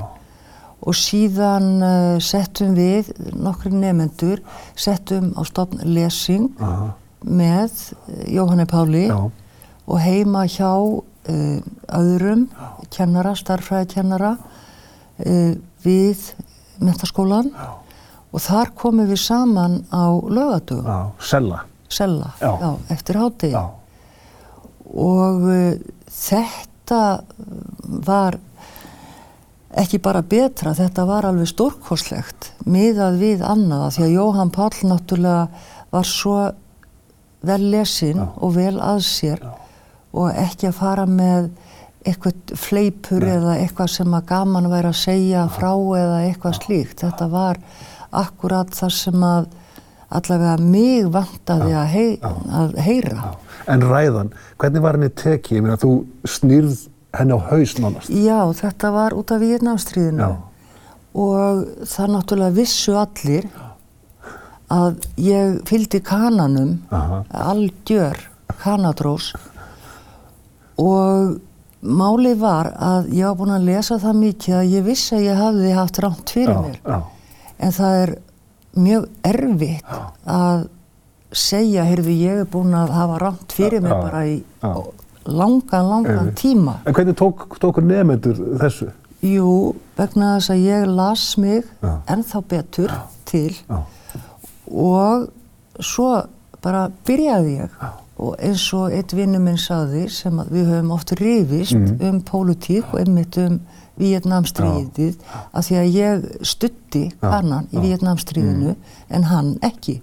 og 0.86 0.94
síðan 0.98 1.70
uh, 1.82 2.18
settum 2.22 2.76
við 2.78 3.10
nokkri 3.34 3.72
nefendur 3.74 4.42
settum 4.78 5.32
á 5.34 5.42
stofn 5.48 5.82
lesing 5.96 6.52
Aha. 6.62 6.92
með 7.26 7.74
uh, 8.06 8.26
Jóhanni 8.30 8.68
Páli 8.70 9.08
Já. 9.10 9.18
og 9.26 9.98
heima 10.04 10.46
hjá 10.50 10.72
uh, 10.76 11.60
öðrum 11.90 12.46
kennara, 12.94 13.34
starfræðikennara 13.38 14.36
uh, 14.38 15.56
við 15.86 16.30
mentaskólan 16.84 17.50
og 18.36 18.44
þar 18.44 18.74
komum 18.78 19.08
við 19.08 19.22
saman 19.24 19.80
á 19.90 20.12
lögadögum, 20.12 20.86
Já. 20.86 21.02
Sella. 21.24 21.64
Sella, 21.90 22.34
Já. 22.42 22.76
eftir 22.94 23.18
hátegi 23.22 23.54
Já. 23.56 23.66
og 24.94 25.46
uh, 25.50 25.94
þetta 26.12 27.02
var 28.06 28.38
ekki 29.76 30.00
bara 30.04 30.22
betra, 30.24 30.74
þetta 30.78 31.06
var 31.08 31.28
alveg 31.28 31.50
stórkoslegt 31.52 32.52
miðað 32.66 33.20
við 33.20 33.44
annaða 33.46 33.92
því 33.96 34.06
að 34.06 34.16
Jóhann 34.16 34.54
Páll 34.56 34.88
náttúrulega 34.88 35.48
var 35.92 36.08
svo 36.10 36.38
vel 37.46 37.62
lesinn 37.74 38.24
og 38.24 38.56
vel 38.56 38.78
að 38.80 39.04
sér 39.06 39.44
og 40.16 40.32
ekki 40.32 40.70
að 40.70 40.80
fara 40.80 41.06
með 41.10 41.52
eitthvað 42.06 42.56
fleipur 42.60 43.26
eða 43.26 43.58
eitthvað 43.60 43.92
sem 43.96 44.16
að 44.16 44.28
gaman 44.30 44.70
væri 44.72 44.92
að 44.92 45.00
segja 45.00 45.46
frá 45.52 45.72
eða 45.74 46.18
eitthvað 46.28 46.58
slíkt. 46.60 47.02
Þetta 47.02 47.30
var 47.32 47.60
akkurat 48.16 48.74
það 48.78 48.94
sem 48.96 49.26
að 49.26 49.48
allavega 50.16 50.58
mig 50.62 51.08
vantaði 51.12 51.74
að, 51.76 51.88
hei, 51.92 52.10
að 52.62 52.76
heyra. 52.86 53.32
En 53.72 53.84
ræðan, 53.90 54.30
hvernig 54.62 54.86
var 54.86 55.00
henni 55.00 55.10
tekið? 55.18 55.58
Ég 55.58 55.66
meina, 55.66 55.80
þú 55.82 55.96
snýrð 56.30 56.86
henni 57.20 57.38
á 57.38 57.40
haus 57.50 57.76
nánast. 57.80 58.10
Já, 58.10 58.40
þetta 58.62 58.92
var 58.96 59.16
út 59.18 59.32
af 59.32 59.42
Víetnamstríðinu 59.42 60.20
Já. 60.20 60.36
og 61.16 61.66
það 61.88 62.14
náttúrulega 62.16 62.58
vissu 62.60 62.96
allir 63.00 63.48
að 64.72 65.04
ég 65.22 65.60
fylgdi 65.70 66.00
kananum, 66.02 66.80
Aha. 66.92 67.24
algjör 67.30 68.18
kanadrós 68.62 69.34
og 70.82 71.40
málið 71.86 72.40
var 72.42 72.72
að 72.82 73.12
ég 73.14 73.28
var 73.30 73.36
búin 73.40 73.54
að 73.56 73.68
lesa 73.70 73.98
það 74.02 74.20
mikið 74.24 74.56
að 74.60 74.72
ég 74.74 74.86
vissi 74.88 75.16
að 75.20 75.26
ég 75.28 75.38
hafði 75.40 75.74
haft 75.78 76.00
rámt 76.02 76.34
fyrir 76.34 76.58
mér. 76.66 76.80
Já. 76.82 76.98
En 77.60 77.72
það 77.76 78.00
er 78.04 78.14
mjög 78.76 79.06
erfitt 79.24 79.94
að 80.28 80.66
segja, 81.36 81.86
heyrðu, 81.88 82.16
ég 82.16 82.42
er 82.44 82.50
búin 82.52 82.74
að 82.76 82.92
hafa 82.96 83.20
rámt 83.22 83.54
fyrir 83.56 83.84
mér 83.86 83.94
Já. 83.94 84.02
bara 84.02 84.24
í 84.28 84.36
Já. 84.64 84.74
Langan, 85.26 85.90
langan 85.90 86.18
Einmitt. 86.18 86.36
tíma. 86.42 86.80
En 86.86 86.94
hvernig 86.94 87.18
tók, 87.18 87.48
tókur 87.60 87.84
nefnendur 87.84 88.40
þessu? 88.62 88.92
Jú, 89.26 89.76
vegna 89.98 90.36
þess 90.38 90.54
að 90.54 90.64
ég 90.66 90.88
las 90.92 91.26
mig 91.38 91.64
Já. 91.82 91.94
ennþá 92.08 92.42
betur 92.50 92.92
til 93.26 93.54
Já. 93.70 93.84
og 94.70 95.30
svo 95.80 96.26
bara 96.62 96.90
byrjaði 97.06 97.56
ég 97.60 97.70
og 98.16 98.36
eins 98.40 98.66
og 98.74 98.94
eitt 98.96 99.14
vinnu 99.16 99.42
minn 99.44 99.58
saði 99.60 100.06
sem 100.14 100.38
við 100.52 100.70
höfum 100.72 100.94
oft 100.96 101.12
rifist 101.20 101.76
mm. 101.76 101.98
um 102.08 102.22
pólutík 102.24 102.94
og 102.94 103.02
einmitt 103.02 103.38
um 103.42 103.60
Víetnamstríðið 103.96 105.22
að 105.56 105.68
því 105.68 105.76
að 105.80 105.94
ég 105.96 106.24
stutti 106.44 107.04
kannan 107.22 107.70
í 107.72 107.80
Víetnamstríðinu 107.80 108.74
mm. 108.74 108.96
en 109.16 109.28
hann 109.32 109.54
ekki 109.64 110.02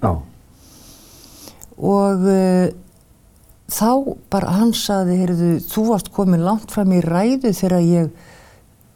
og 1.76 2.24
uh, 2.24 2.68
þá 3.70 4.16
bara 4.32 4.56
hann 4.58 4.72
saði 4.76 5.20
heyrðu, 5.22 5.52
þú 5.68 5.86
varst 5.90 6.12
komin 6.14 6.44
langt 6.46 6.72
fram 6.74 6.92
í 6.94 7.00
ræðu 7.04 7.52
þegar 7.54 7.82
ég 7.86 8.10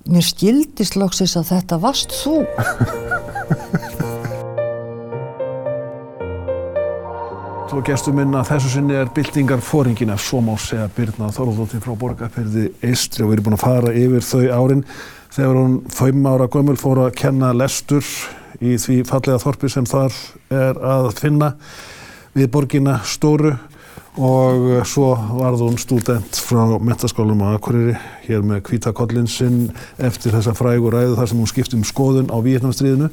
mér 0.07 0.27
skildist 0.27 0.97
lóksis 0.99 1.37
að 1.39 1.51
þetta 1.55 1.81
varst 1.83 2.15
þú. 2.15 2.43
Svo 7.67 7.81
gestur 7.85 8.15
minna 8.15 8.45
þessu 8.47 8.71
sinni 8.73 8.95
er 8.95 9.09
byltingar 9.13 9.61
fóringin 9.61 10.13
af 10.15 10.23
svo 10.23 10.39
má 10.41 10.55
segja 10.57 10.87
Birna 10.97 11.33
Þorðóttir 11.35 11.83
frá 11.85 11.97
Borgarferði 11.99 12.71
Eistri 12.87 13.25
og 13.25 13.33
við 13.33 13.35
erum 13.37 13.49
búin 13.49 13.57
að 13.59 13.65
fara 13.65 13.91
yfir 13.93 14.23
þau 14.25 14.45
árin 14.55 14.85
þegar 15.35 15.59
hún 15.59 15.75
fæm 15.93 16.29
ára 16.31 16.47
gömul 16.55 16.77
fór 16.81 17.03
að 17.03 17.17
kenna 17.19 17.51
lestur 17.53 18.07
í 18.63 18.79
því 18.81 19.01
fallega 19.11 19.43
þorpi 19.43 19.69
sem 19.75 19.89
þar 19.91 20.15
er 20.55 20.81
að 20.95 21.11
finna 21.19 21.51
við 22.39 22.49
borgina 22.55 23.01
Stóru 23.05 23.57
og 24.17 24.87
svo 24.89 25.11
varð 25.37 25.61
hún 25.61 25.77
student 25.81 26.39
frá 26.41 26.65
metaskólum 26.81 27.43
á 27.45 27.53
Akureyri 27.57 27.97
hér 28.25 28.45
með 28.49 28.63
kvítakollin 28.71 29.29
sinn 29.29 29.67
eftir 30.01 30.33
þessa 30.33 30.55
frægur 30.57 30.97
ræðu 30.97 31.19
þar 31.19 31.29
sem 31.29 31.43
hún 31.43 31.51
skipti 31.51 31.77
um 31.77 31.85
skoðun 31.85 32.33
á 32.33 32.41
Víetnamstríðinu. 32.41 33.11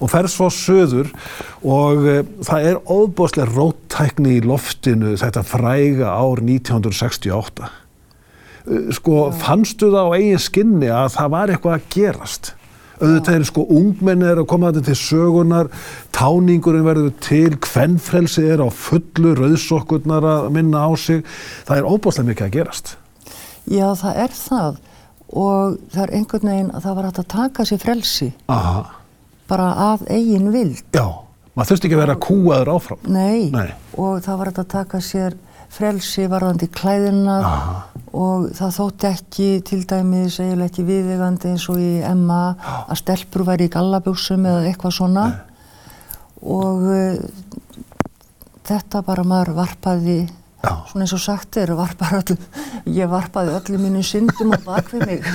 Og 0.00 0.12
fer 0.12 0.28
svo 0.32 0.48
söður 0.52 1.12
og 1.60 2.08
e, 2.08 2.16
það 2.48 2.68
er 2.70 2.80
óbúslega 2.88 3.50
róttækni 3.52 4.38
í 4.38 4.44
loftinu 4.48 5.12
þetta 5.20 5.44
fræga 5.44 6.16
ár 6.16 6.40
1968 6.40 7.68
e, 7.68 8.80
sko 8.96 9.26
fannstu 9.36 9.92
það 9.92 10.08
á 10.08 10.16
eigin 10.16 10.46
skinni 10.48 10.88
að 10.88 11.12
það 11.18 11.34
var 11.36 11.52
eitthvað 11.52 11.76
að 11.76 11.90
gerast 11.92 12.55
auðvitað 13.00 13.34
er 13.38 13.46
sko 13.48 13.64
ungmenni 13.76 14.26
er 14.30 14.40
að 14.42 14.48
koma 14.50 14.70
þetta 14.72 14.86
til 14.90 14.98
sögunar 15.00 15.70
táningurinn 16.16 16.86
verður 16.86 17.12
til 17.24 17.56
hvennfrelsi 17.60 18.44
er 18.54 18.62
á 18.64 18.68
fullu 18.72 19.34
rauðsokkurnar 19.38 20.24
að 20.32 20.48
minna 20.56 20.84
á 20.86 20.90
sig. 20.96 21.24
Það 21.68 21.80
er 21.82 21.90
óbúslega 21.90 22.30
mikið 22.30 22.46
að 22.48 22.54
gerast. 22.56 22.94
Já 23.66 23.88
það 23.98 24.22
er 24.24 24.36
það. 24.40 24.80
Og 25.26 25.78
það 25.90 26.02
er 26.06 26.14
einhvern 26.20 26.50
veginn 26.52 26.70
að 26.70 26.84
það 26.86 26.96
var 27.00 27.08
að 27.10 27.22
taka 27.34 27.64
sér 27.66 27.82
frelsi. 27.82 28.28
Aha. 28.48 28.84
bara 29.46 29.66
af 29.92 30.00
eigin 30.10 30.48
vild. 30.50 30.80
Já, 30.94 31.06
maður 31.54 31.68
þurfti 31.70 31.86
ekki 31.86 31.96
að 31.96 32.00
vera 32.02 32.14
kúaður 32.18 32.70
áfram. 32.74 33.02
Nei, 33.06 33.50
Nei. 33.54 33.68
og 33.94 34.22
það 34.24 34.38
var 34.40 34.48
að 34.50 34.64
taka 34.72 34.98
sér 34.98 35.36
frelsi 35.72 36.26
varðandi 36.30 36.68
klæðina 36.72 37.36
Aha. 37.42 37.74
og 38.16 38.48
það 38.56 38.76
þótti 38.78 39.08
ekki 39.10 39.48
til 39.66 39.82
dæmis 39.88 40.38
eiginlega 40.40 40.70
ekki 40.70 40.86
viðegandi 40.86 41.52
eins 41.52 41.66
og 41.72 41.82
í 41.82 41.92
Emma 42.06 42.40
að 42.86 43.00
stelpur 43.02 43.46
væri 43.48 43.68
í 43.68 43.74
gallabjósum 43.74 44.46
eða 44.46 44.64
eitthvað 44.70 44.96
svona 45.00 45.26
Nei. 45.32 45.36
og 46.56 46.88
uh, 46.92 47.84
þetta 48.66 49.04
bara 49.06 49.26
maður 49.26 49.56
varpaði 49.60 50.18
Já. 50.66 50.72
svona 50.88 51.04
eins 51.04 51.14
og 51.14 51.22
sagt 51.22 51.58
er 51.60 51.74
varpaði 51.78 52.38
ég 52.96 53.10
varpaði 53.10 53.54
öllu 53.58 53.82
mínu 53.82 54.02
syndum 54.06 54.54
og 54.56 54.64
bakvið 54.66 55.06
mig 55.10 55.26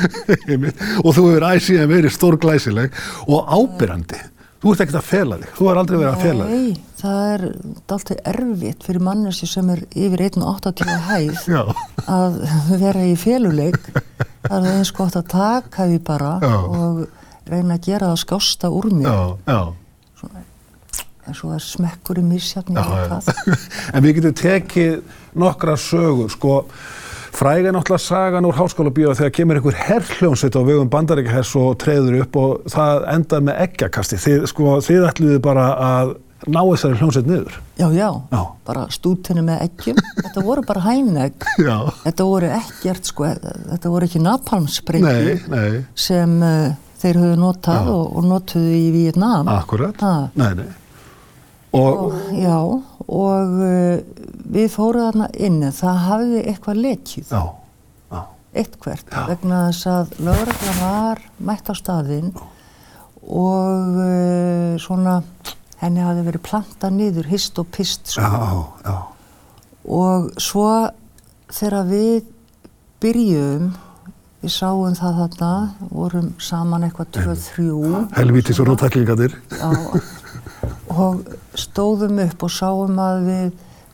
og 1.06 1.14
þú 1.14 1.28
hefur 1.28 1.48
æsið 1.52 1.84
að 1.84 1.94
veri 1.94 2.12
stór 2.12 2.40
glæsileg 2.42 2.96
og 3.28 3.52
ábyrrandi 3.52 4.20
Þú 4.62 4.72
ert 4.76 4.82
ekkert 4.84 4.98
að 5.00 5.06
fela 5.10 5.38
þig, 5.42 5.54
þú 5.58 5.68
er 5.72 5.80
aldrei 5.82 5.96
verið 5.98 6.12
að 6.12 6.22
fela 6.22 6.46
þig. 6.46 6.60
Nei, 6.62 6.82
það 7.02 7.22
er 7.32 7.44
alltaf 7.96 8.12
erfitt 8.30 8.84
fyrir 8.86 9.02
mannessi 9.08 9.48
sem 9.50 9.72
er 9.74 9.80
yfir 9.98 10.22
1.80 10.28 10.92
hæð 11.08 11.40
Já. 11.56 11.62
að 12.14 12.38
vera 12.84 13.06
í 13.10 13.16
feluleik. 13.18 13.80
Það 14.46 14.68
er 14.70 14.78
eins 14.78 14.92
gott 14.98 15.18
að 15.18 15.28
taka 15.34 15.88
því 15.90 15.98
bara 16.06 16.36
Já. 16.46 16.54
og 16.62 17.02
reyna 17.50 17.80
að 17.80 17.88
gera 17.90 18.12
það 18.12 18.22
skásta 18.28 18.70
úr 18.74 18.90
mér. 18.94 19.10
Já, 19.50 19.60
Svona, 20.22 20.44
en 21.26 21.38
svo 21.42 21.52
er 21.58 21.66
smekkur 21.66 22.22
í 22.22 22.26
mísjafni 22.30 22.78
eitthvað. 22.78 23.58
En 23.98 24.06
við 24.06 24.20
getum 24.20 24.38
tekið 24.46 25.18
nokkra 25.42 25.74
sögur, 25.82 26.30
sko, 26.38 26.60
Fræg 27.32 27.66
er 27.66 27.74
náttúrulega 27.74 28.04
sagan 28.04 28.46
úr 28.46 28.58
háskóla 28.58 28.92
bíó 28.94 29.14
þegar 29.16 29.32
kemur 29.36 29.60
einhver 29.60 29.78
herrhljónsitt 29.88 30.58
á 30.58 30.62
vegum 30.68 30.90
bandaríkahers 30.92 31.54
og 31.60 31.78
treyður 31.82 32.20
upp 32.26 32.36
og 32.42 32.68
það 32.72 33.06
endað 33.14 33.48
með 33.48 33.62
eggjakasti. 33.66 34.20
Þið, 34.22 34.44
sko, 34.52 34.76
þið 34.84 35.08
ætluðu 35.08 35.40
bara 35.46 35.70
að 35.86 36.14
ná 36.52 36.60
þessari 36.66 37.00
hljónsitt 37.00 37.30
niður. 37.30 37.58
Já, 37.80 37.88
já, 37.96 38.10
já. 38.34 38.42
bara 38.68 38.86
stútinu 38.94 39.46
með 39.48 39.64
eggjum. 39.68 40.04
Þetta 40.20 40.46
voru 40.46 40.66
bara 40.68 40.84
hænegg. 40.90 41.48
Þetta 42.06 42.28
voru 42.28 42.52
ekkert, 42.58 43.10
sko, 43.10 43.32
þetta 43.32 43.94
voru 43.94 44.10
ekki 44.10 44.24
napalmsprengju 44.26 45.82
sem 45.96 46.38
uh, 46.44 46.76
þeir 47.02 47.24
höfðu 47.24 47.42
notað 47.42 47.92
og, 47.96 48.06
og 48.18 48.30
notuðu 48.30 48.78
í 48.78 48.88
Vietnám. 48.96 49.50
Akkurat, 49.56 50.06
ha. 50.06 50.16
nei, 50.38 50.52
nei. 50.60 50.70
Og, 51.72 52.00
og, 52.06 52.16
já, 52.36 52.58
og 53.08 53.54
uh, 53.64 54.02
við 54.52 54.72
fóruð 54.74 55.06
þarna 55.08 55.28
inn 55.40 55.62
það 55.72 56.00
hafði 56.06 56.42
eitthvað 56.52 56.82
lekið. 56.86 57.32
Já, 57.32 57.44
já. 58.12 58.22
eitthvert 58.64 59.14
já. 59.14 59.22
vegna 59.30 59.62
þess 59.70 59.92
að 59.94 60.18
lögregla 60.28 60.76
var 60.82 61.24
mætt 61.40 61.72
á 61.72 61.76
staðinn 61.80 62.34
og 63.22 64.02
uh, 64.02 64.76
svona 64.82 65.22
henni 65.82 66.04
hafði 66.04 66.26
verið 66.28 66.44
plantað 66.46 66.98
niður 66.98 67.30
hist 67.32 67.62
og 67.62 67.70
pist 67.74 68.12
sko. 68.14 68.98
og 69.88 70.28
svo 70.42 70.68
þegar 71.52 71.88
við 71.90 72.28
byrjum 73.02 73.72
við 74.42 74.54
sáum 74.54 74.96
það 74.98 75.20
þarna 75.22 75.54
vorum 75.90 76.32
saman 76.42 76.86
eitthvað 76.88 77.12
2-3 77.18 78.04
helvítis 78.18 78.62
og 78.62 78.72
rótæklingadir 78.72 79.38
og 80.92 81.36
stóðum 81.58 82.22
upp 82.26 82.46
og 82.48 82.54
sáum 82.54 83.00
að 83.02 83.26
við 83.28 83.52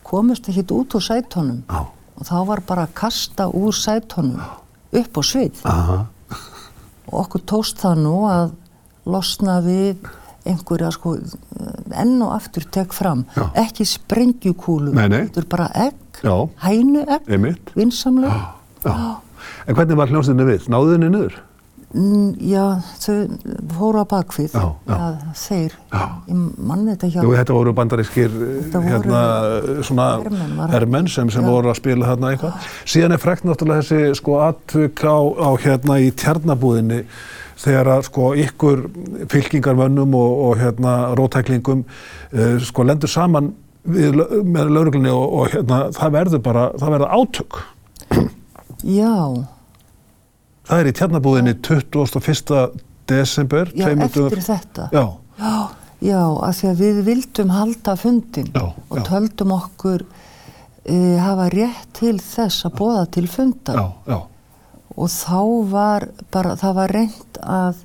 komist 0.07 0.47
ekkit 0.49 0.71
út 0.75 0.95
úr 0.97 1.03
sætónum 1.03 1.63
Já. 1.67 1.81
og 2.17 2.29
þá 2.29 2.37
var 2.47 2.63
bara 2.67 2.85
að 2.87 2.95
kasta 3.01 3.49
úr 3.49 3.75
sætónum 3.75 4.39
upp 4.97 5.19
á 5.19 5.21
svið 5.21 5.65
Aha. 5.67 5.97
og 7.07 7.19
okkur 7.25 7.43
tóst 7.49 7.83
það 7.83 8.01
nú 8.05 8.15
að 8.29 8.55
losna 9.07 9.59
við 9.65 10.07
einhverja 10.47 10.93
sko 10.95 11.17
enn 11.91 12.17
og 12.23 12.33
aftur 12.37 12.67
tek 12.71 12.95
fram 12.95 13.25
Já. 13.35 13.49
ekki 13.65 13.87
sprengjukúlu 13.87 14.95
þetta 14.95 15.43
er 15.43 15.49
bara 15.51 15.69
egg, 15.87 16.21
hænu 16.63 17.03
egg 17.05 17.73
vinsamlega 17.75 19.17
En 19.67 19.75
hvernig 19.75 19.97
var 19.99 20.11
hljómsdynni 20.11 20.45
við? 20.47 20.67
Náðu 20.71 20.93
þenni 20.95 21.09
niður? 21.11 21.35
Já, 21.87 22.63
þau 22.99 23.13
voru 23.77 24.01
að 24.01 24.07
bakvið, 24.11 24.55
já, 24.59 24.63
já. 24.89 24.95
að 24.97 25.21
þeir, 25.39 25.75
já. 25.93 26.01
ég 26.27 26.41
manni 26.67 26.91
þetta 26.91 27.09
hjá... 27.13 27.21
Jú, 27.23 27.31
þetta 27.37 27.55
voru 27.55 27.73
bandarískir, 27.77 28.35
hérna, 28.73 29.21
svona 29.87 30.07
herrmenn 30.73 31.07
sem, 31.07 31.31
sem 31.31 31.47
voru 31.47 31.71
að 31.71 31.79
spila 31.79 32.11
hérna 32.11 32.33
eitthvað. 32.33 32.67
Síðan 32.91 33.15
er 33.15 33.23
frekt 33.23 33.47
náttúrulega 33.47 33.87
þessi, 33.87 34.19
sko, 34.19 34.35
atvökk 34.49 35.05
á, 35.07 35.19
á, 35.39 35.49
hérna, 35.63 35.99
í 36.03 36.11
tjarnabúðinni 36.19 37.01
þegar 37.63 37.93
að, 37.95 38.05
sko, 38.11 38.29
ykkur 38.43 38.85
fylkingarmönnum 39.31 40.19
og, 40.19 40.45
og 40.49 40.59
hérna, 40.59 40.97
rótæklingum, 41.17 41.87
uh, 41.87 42.55
sko, 42.67 42.83
lendur 42.91 43.15
saman 43.15 43.53
við, 43.87 44.25
með 44.43 44.75
lauruglunni 44.75 45.15
og, 45.15 45.27
og, 45.29 45.53
hérna, 45.55 45.85
það 45.95 46.17
verður 46.19 46.47
bara, 46.51 46.71
það 46.75 46.97
verður 46.97 47.21
átök. 47.21 47.61
Já. 48.83 49.13
Það 50.67 50.81
er 50.81 50.89
í 50.89 50.93
tjarnabúðinni 50.99 51.53
21. 51.63 52.81
desember. 53.07 53.69
Já, 53.71 53.87
eftir 54.03 54.41
þetta. 54.43 54.89
Já. 54.91 55.03
Já, 55.37 55.57
já, 56.03 56.21
af 56.43 56.57
því 56.57 56.69
að 56.71 56.81
við 56.81 57.01
vildum 57.07 57.53
halda 57.55 57.93
fundin 57.99 58.49
já, 58.51 58.63
og 58.89 59.03
töldum 59.07 59.53
okkur 59.55 60.03
uh, 60.03 61.17
hafa 61.23 61.47
rétt 61.53 61.93
til 61.97 62.17
þess 62.19 62.67
að 62.67 62.75
bóða 62.81 63.05
til 63.15 63.27
já. 63.29 64.17
Og 64.97 65.11
þá 65.13 65.41
var 65.71 66.07
bara, 66.33 66.55
það 66.57 66.77
var 66.81 66.95
reynd 66.97 67.39
að 67.39 67.81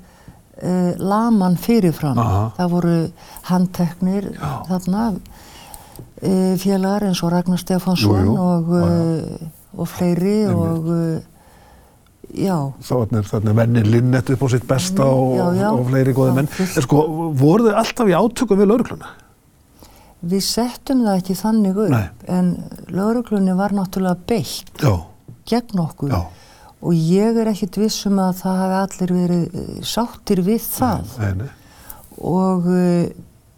uh, 0.65 0.93
laman 0.99 1.59
fyrirfram. 1.61 2.19
Aha. 2.19 2.45
Það 2.57 2.73
voru 2.73 2.99
handteknir 3.47 4.31
þarna 4.41 5.09
uh, 5.13 6.55
félagar 6.59 7.07
eins 7.07 7.23
og 7.23 7.35
Ragnar 7.37 7.63
Stefánsson 7.63 8.33
og, 8.33 8.73
og 9.77 9.93
fleiri 9.93 10.41
og 10.51 10.89
Já. 10.89 11.29
Þannig 12.33 13.33
er 13.53 13.57
mennin 13.57 13.91
Linnet 13.93 14.31
upp 14.33 14.45
á 14.45 14.49
sitt 14.53 14.65
besta 14.69 15.05
mm, 15.05 15.19
og, 15.19 15.35
já, 15.37 15.47
já. 15.61 15.69
og 15.73 15.89
fleiri 15.91 16.15
góði 16.17 16.37
menn. 16.39 16.51
En 16.65 16.87
sko, 16.87 17.03
voru 17.39 17.69
þið 17.69 17.81
alltaf 17.83 18.13
í 18.13 18.17
átökum 18.17 18.63
við 18.63 18.71
laurugluna? 18.71 19.11
Við 20.33 20.45
settum 20.47 21.03
það 21.03 21.19
ekki 21.19 21.35
þannig 21.35 21.81
upp, 21.83 21.91
Nei. 21.91 22.05
en 22.31 22.53
lauruglunni 22.95 23.57
var 23.59 23.75
náttúrulega 23.75 24.23
beitt 24.31 24.85
gegn 25.51 25.83
okkur 25.83 26.15
og 26.83 26.95
ég 26.99 27.37
er 27.39 27.51
ekkit 27.53 27.79
vissum 27.79 28.19
að 28.23 28.41
það 28.43 28.61
hafi 28.61 28.79
allir 28.79 29.13
verið 29.17 29.59
eh, 29.59 29.75
sáttir 29.87 30.43
við 30.47 30.65
það. 30.67 31.13
Nei, 31.23 31.33
nei. 31.43 31.51
Og 32.23 32.67
uh, 32.71 33.05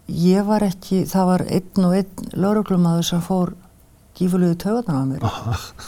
ég 0.07 0.45
var 0.45 0.65
ekki, 0.65 1.03
það 1.09 1.29
var 1.31 1.43
einn 1.57 1.87
og 1.87 1.95
einn 1.97 2.29
lauruglumadur 2.37 3.07
sem 3.07 3.23
fór 3.25 3.55
gífurlegu 4.15 4.55
töðan 4.63 4.95
á 4.95 5.03
mér. 5.09 5.25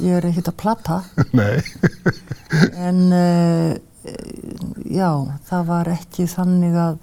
Ég 0.03 0.17
er 0.17 0.27
ekkert 0.29 0.51
að 0.51 0.57
platta. 0.61 0.97
Nei. 1.37 1.61
en 2.75 2.99
uh, 3.15 3.71
já, 4.87 5.11
það 5.49 5.69
var 5.71 5.91
ekki 5.95 6.27
þannig 6.31 6.75
að 6.81 6.99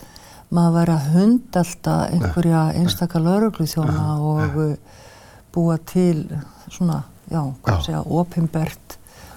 maður 0.54 0.76
væri 0.78 0.94
að 0.94 1.08
hundalta 1.16 1.94
einhverja 2.12 2.62
einstakar 2.78 3.24
lauruglu 3.24 3.66
þjóna 3.66 4.04
og 4.20 4.58
uh, 4.68 5.00
búa 5.54 5.78
til 5.88 6.26
svona, 6.68 7.02
já, 7.30 7.40
hvað 7.40 7.78
Já. 7.78 7.84
segja, 7.88 8.00
opimbert 8.20 8.83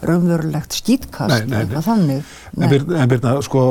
raunverulegt 0.06 0.76
skýtkast, 0.78 1.32
Nei, 1.32 1.46
nei, 1.50 1.66
nei. 1.72 1.82
þannig. 1.82 2.34
En 2.58 3.10
Birna, 3.10 3.34
sko, 3.46 3.64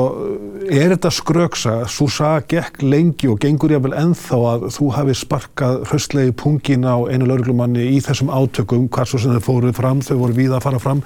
er 0.67 0.93
þetta 0.95 1.11
skröksa, 1.13 1.75
saga 1.87 2.41
gekk 2.51 2.81
lengi 2.83 3.29
og 3.31 3.39
gengur 3.43 3.71
jáfnvel 3.71 3.95
ennþá 4.01 4.39
að 4.51 4.67
þú 4.75 4.89
hafi 4.97 5.15
sparkað 5.17 5.79
hraustlegi 5.91 6.35
pungin 6.37 6.83
á 6.87 6.97
einu 7.07 7.29
lauruglumanni 7.29 7.87
í 7.95 8.01
þessum 8.03 8.31
átökum, 8.33 8.89
hvað 8.91 9.11
svo 9.13 9.21
sem 9.23 9.37
þau 9.37 9.45
fóruð 9.47 9.75
fram, 9.79 10.03
þau 10.03 10.17
voru 10.25 10.37
víða 10.37 10.59
að 10.59 10.67
fara 10.67 10.83
fram 10.83 11.03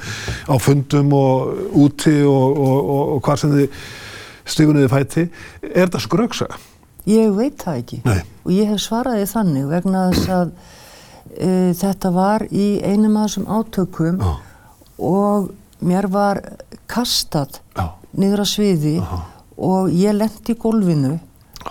á 0.49 0.55
fundum 0.61 1.13
og 1.17 1.55
úti 1.85 2.17
og, 2.25 2.57
og, 2.57 2.77
og, 2.81 3.15
og 3.15 3.23
hvað 3.27 3.41
sem 3.43 3.55
þið 3.59 3.79
stigunniði 4.51 4.91
fæti. 4.91 5.27
Er 5.71 5.85
þetta 5.87 6.01
skröksa? 6.07 6.49
Ég 7.09 7.31
veit 7.33 7.57
það 7.61 7.79
ekki 7.81 7.97
Nei. 8.05 8.19
og 8.45 8.51
ég 8.53 8.69
hef 8.69 8.81
svaraði 8.83 9.25
þannig 9.31 9.69
vegna 9.71 10.03
þess 10.11 10.27
að 10.35 10.51
uh, 10.51 11.71
þetta 11.79 12.11
var 12.13 12.45
í 12.53 12.67
einum 12.85 13.17
af 13.17 13.29
þessum 13.31 13.47
átökum 13.49 14.19
Já. 14.21 14.31
Og 15.01 15.51
mér 15.81 16.07
var 16.13 16.39
kastað 16.91 17.59
Já. 17.75 17.89
niður 18.13 18.43
að 18.45 18.49
sviði 18.53 18.95
og 19.57 19.91
ég 19.93 20.15
lendi 20.17 20.53
í 20.53 20.59
gólfinu. 20.61 21.15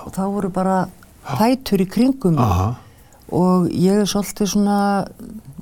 Og 0.04 0.12
þá 0.14 0.22
voru 0.30 0.50
bara 0.54 0.78
fætur 1.38 1.82
í 1.82 1.86
kringum 1.90 2.38
Aha, 2.40 2.72
og 3.34 3.68
ég 3.74 4.00
er 4.02 4.08
svolítið 4.10 4.52
svona, 4.52 4.78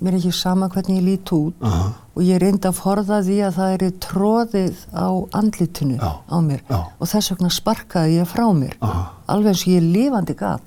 mér 0.00 0.14
er 0.14 0.18
ekki 0.20 0.33
sama 0.37 0.68
hvernig 0.72 1.00
ég 1.00 1.07
lít 1.07 1.33
út. 1.37 1.57
Aha, 1.64 1.90
og 2.14 2.24
ég 2.26 2.40
reyndi 2.42 2.68
að 2.68 2.78
forða 2.81 3.20
því 3.24 3.38
að 3.46 3.59
það 3.59 3.74
er 3.76 3.92
tróðið 4.04 4.81
á 4.92 5.09
andlitinu 5.40 5.98
Já. 5.98 6.11
á 6.28 6.37
mér. 6.44 6.64
Já. 6.68 6.81
og 6.98 7.12
þess 7.12 7.33
vegna 7.35 7.52
sparkaði 7.52 8.18
ég 8.20 8.31
frá 8.31 8.46
mér. 8.57 8.74
Aha, 8.85 9.04
alveg 9.28 9.54
eins 9.54 9.64
og 9.66 9.72
ég 9.72 9.83
er 9.83 9.92
lifandi 9.96 10.38
gaf 10.38 10.64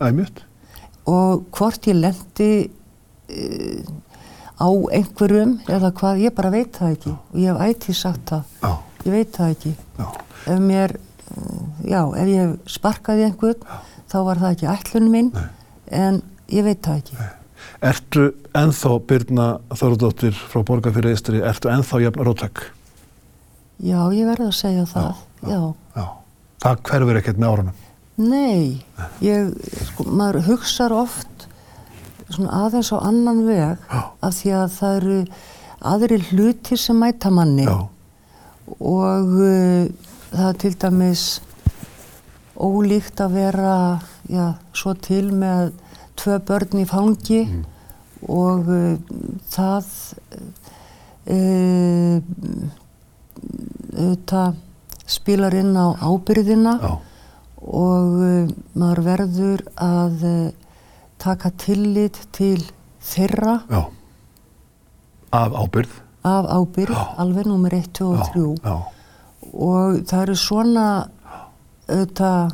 og 1.11 1.47
hvort 1.57 1.87
ég 1.89 1.97
lendi 1.97 2.51
uh, 2.69 3.93
á 4.61 4.69
einhverjum 4.93 5.55
eða 5.67 5.89
hvað, 5.97 6.21
ég 6.27 6.35
bara 6.37 6.51
veit 6.53 6.77
það 6.77 6.93
ekki. 6.95 7.13
Og 7.33 7.39
ég 7.41 7.49
hef 7.51 7.63
ætið 7.67 7.97
sagt 7.97 8.31
það, 8.31 8.43
Já, 8.61 8.71
ég 9.07 9.15
veit 9.17 9.31
það 9.39 9.53
ekki. 9.55 9.73
Já, 9.97 10.07
ef 10.53 10.59
mér, 10.69 10.95
uh, 11.33 11.61
já, 11.89 12.01
ef 12.21 12.31
ég 12.35 12.55
sparkaði 12.77 13.25
einhvern 13.29 13.65
þá 14.11 14.17
var 14.27 14.41
það 14.43 14.55
ekki 14.57 14.69
ætlunum 14.75 15.15
minn 15.17 15.31
en 15.91 16.21
ég 16.51 16.65
veit 16.67 16.81
það 16.85 17.01
ekki. 17.01 17.29
Ertu 17.81 18.27
ennþá, 18.57 18.91
Birna 19.09 19.45
Þorðdóttir 19.73 20.35
frá 20.37 20.61
Borgarfyrir 20.67 21.15
Eistri, 21.15 21.39
ertu 21.41 21.69
ennþá 21.73 22.01
jafn 22.03 22.25
rótleg? 22.27 22.61
já, 23.81 23.97
ég 24.13 24.27
verði 24.29 24.45
að 24.45 24.53
segja 24.53 24.83
það 24.85 25.15
já, 25.49 25.61
Já. 25.95 26.03
Það 26.61 26.81
hverfur 26.85 27.17
ekkert 27.17 27.39
með 27.41 27.49
árunum. 27.55 27.77
nei. 28.21 28.83
Ég, 29.25 29.47
sko, 29.87 30.05
maður 30.05 30.43
hugsar 30.51 30.93
oft 30.93 31.30
svona 32.35 32.65
aðeins 32.65 32.91
á 32.95 32.97
annan 32.99 33.41
veg 33.47 33.81
Já. 33.89 34.01
af 34.21 34.35
því 34.37 34.53
að 34.57 34.67
það 34.77 34.97
eru 34.99 35.17
aðri 35.91 36.19
hluti 36.29 36.77
sem 36.77 36.99
mæta 37.01 37.31
manni. 37.33 37.65
Já, 37.65 37.87
og 38.77 39.35
uh, 39.41 39.87
það 40.31 40.47
er 40.47 40.59
til 40.63 40.73
dæmis 40.83 41.25
ólíkt 42.61 43.21
að 43.23 43.37
vera 43.39 43.75
já, 44.29 44.53
svo 44.77 44.93
til 45.01 45.31
með 45.33 45.71
tvö 46.19 46.37
börn 46.45 46.83
í 46.83 46.87
fangi 46.87 47.41
og 48.29 48.69
uh, 48.69 48.97
það 49.51 49.89
uh, 51.25 52.21
auðvitað 53.91 54.59
spilar 55.11 55.55
inn 55.57 55.73
á 55.75 55.97
ábyrðina 55.99 56.77
já, 56.79 56.91
og 57.61 58.13
maður 58.77 59.01
verður 59.05 59.63
að 59.75 60.23
taka 61.21 61.51
tillit 61.61 62.17
til 62.35 62.63
þeirra 63.01 63.59
já. 63.69 63.81
Af 65.31 65.53
ábyrð. 65.63 65.93
af 66.27 66.45
ábyrð, 66.57 66.91
Já. 66.95 67.05
alveg 67.23 67.45
nummer 67.49 67.73
1, 67.73 67.87
2 67.93 68.09
og 68.11 68.25
3 68.33 68.41
Já, 68.65 68.75
og 69.53 70.01
það 70.09 70.21
eru 70.25 70.35
svona 70.35 70.85
auðvitað 71.89 72.51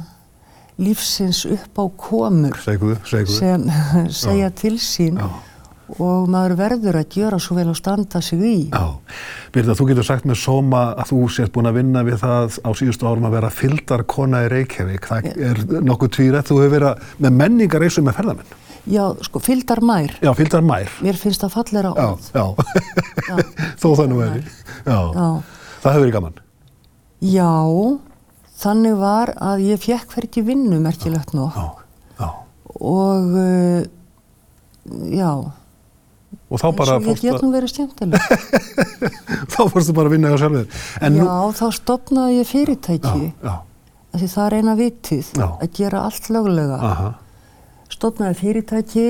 lífsins 0.77 1.41
upp 1.49 1.79
á 1.81 1.85
komur 1.97 2.57
segðu, 2.61 2.95
segðu. 3.05 3.33
sem 3.37 3.65
segja 4.23 4.49
til 4.53 4.77
sín. 4.81 5.17
Og 5.95 6.27
maður 6.31 6.55
verður 6.59 6.99
að 6.99 7.17
gjöra 7.17 7.39
svo 7.41 7.57
vel 7.57 7.67
að 7.71 7.77
standa 7.79 8.21
sig 8.21 8.43
í. 8.43 8.55
Já, 8.73 8.85
Birna, 9.55 9.75
þú 9.79 9.87
getur 9.91 10.07
sagt 10.07 10.27
með 10.27 10.39
sóma 10.41 10.83
að 10.99 11.11
þú 11.13 11.19
sést 11.37 11.53
búin 11.55 11.69
að 11.71 11.79
vinna 11.79 12.03
við 12.07 12.19
það 12.23 12.57
á 12.63 12.69
síðustu 12.77 13.07
árum 13.09 13.27
að 13.29 13.37
vera 13.39 13.51
fyldarkona 13.55 14.45
í 14.45 14.49
Reykjavík. 14.53 15.07
Það 15.11 15.29
er 15.51 15.61
nokkuð 15.87 16.13
tvírætt. 16.17 16.51
Þú 16.51 16.61
hefur 16.63 16.73
verið 16.77 17.11
með 17.23 17.37
menningar 17.41 17.87
eins 17.87 17.99
og 18.01 18.07
með 18.07 18.19
ferðamenn. 18.19 18.55
Já, 18.87 19.03
sko, 19.27 19.41
fylgdar 19.43 19.81
mær. 19.83 20.13
Já, 20.23 20.31
fyldarmær. 20.37 20.91
Mér 21.03 21.17
finnst 21.19 21.43
það 21.43 21.55
fallera 21.57 21.89
Já, 21.91 22.05
orð. 22.07 22.27
já. 22.31 22.45
Þó 23.81 23.87
nú 24.07 24.21
er. 24.23 24.37
Já. 24.87 24.99
Já. 25.15 25.27
Það 25.83 25.91
hefur 25.91 26.05
verið 26.05 26.15
gaman. 26.15 26.37
Já, 27.27 27.49
þannig 28.61 28.95
var 29.01 29.33
að 29.41 29.65
ég 29.65 29.81
fekk 29.81 30.15
hverki 30.15 30.43
vinnu 30.45 30.79
merkilegt 30.83 31.33
nokk 31.33 31.57
Já, 31.57 31.67
já. 32.21 32.29
og 32.77 33.37
uh, 33.41 33.81
já, 35.09 35.31
Og 36.47 36.61
þá 36.61 36.67
bara 36.77 36.93
fórstu, 37.03 37.27
þá 39.51 39.57
fórstu 39.71 39.93
bara 39.97 40.07
að 40.07 40.13
vinna 40.15 40.29
hjá 40.31 40.37
sjálfur. 40.43 40.67
Já, 41.01 41.09
nú, 41.11 41.25
þá 41.57 41.65
stopnaði 41.75 42.37
ég 42.39 42.47
fyrirtæki, 42.51 43.23
já, 43.43 43.53
af 44.13 44.21
því 44.21 44.29
það 44.33 44.45
er 44.47 44.55
eina 44.61 44.75
vitið, 44.79 45.31
Já. 45.35 45.47
að 45.65 45.73
gera 45.81 46.03
allt 46.07 46.29
löglega. 46.33 46.77
aha, 46.91 47.09
Stopnaði 47.91 48.35
fyrirtæki, 48.41 49.05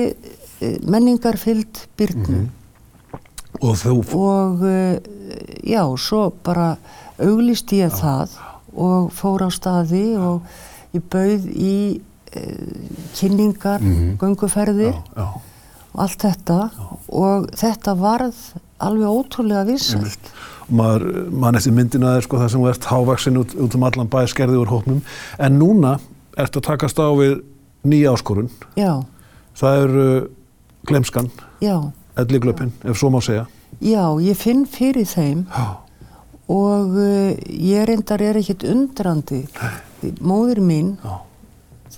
eh, 0.62 0.76
menningarfylld 0.86 1.80
byrnu 1.98 2.44
og 3.60 3.74
þú, 3.80 3.94
og 4.14 4.60
uh, 4.62 4.98
já, 5.66 5.82
svo 5.98 6.28
bara 6.46 6.76
auglist 7.18 7.72
ég 7.74 7.90
það 7.98 8.36
og 8.78 9.08
fór 9.18 9.42
á 9.46 9.50
staði 9.50 10.04
og 10.20 10.42
ég 10.94 11.02
bauð 11.10 11.46
í 11.54 11.72
uh, 11.98 12.98
kynningar, 13.18 13.82
Mhm. 13.82 14.16
gönguferðir. 14.20 14.94
Já, 14.94 15.02
já, 15.16 15.26
og 15.26 15.42
allt 15.98 16.24
þetta 16.24 16.58
og 17.08 17.48
þetta 17.58 17.94
varð 17.98 18.38
alveg 18.78 19.08
ótrúlega. 19.10 19.76
Og 20.68 20.74
maður, 20.74 21.04
mann 21.32 21.56
eftir 21.58 21.72
myndina 21.74 22.16
er 22.18 22.26
sko 22.26 22.38
það 22.40 22.50
sem 22.54 22.66
ert 22.70 22.88
hávaksin 22.90 23.38
út, 23.40 23.54
út 23.56 23.74
um 23.78 23.86
allan 23.88 24.10
bæ 24.12 24.20
skerði 24.30 24.60
úr 24.60 24.70
hópnum. 24.72 25.00
En 25.38 25.58
núna 25.58 25.96
ertu 26.38 26.60
að 26.60 26.68
takast 26.70 27.00
á 27.00 27.08
við 27.18 27.40
nýja 27.88 28.12
áskorun. 28.14 28.50
Já, 28.78 29.02
Það 29.58 29.80
er 29.82 29.94
uh, 29.98 30.26
glemskan, 30.86 31.28
já, 31.58 31.74
elliglöpin, 32.14 32.68
ef 32.86 32.98
svo 33.00 33.08
má 33.10 33.18
segja. 33.24 33.48
já, 33.82 34.04
ég 34.22 34.36
finn 34.38 34.60
fyrir 34.70 35.02
þeim 35.10 35.40
Já, 35.50 35.64
og 36.46 36.94
uh, 36.94 37.32
ég 37.50 37.88
reyndar 37.90 38.22
er 38.22 38.38
ekkit 38.38 38.62
undrandi. 38.70 39.40
Móðir 40.22 40.60
mín, 40.62 40.92
já, 41.02 41.16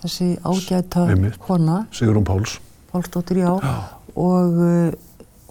þessi 0.01 0.31
ágæta 0.41 1.05
kona, 1.45 1.83
Sigurún 1.93 2.25
Páls. 2.25 2.57
Pálsdóttir 2.93 3.37
já, 3.45 3.51
og 4.17 4.59
uh, 4.59 4.93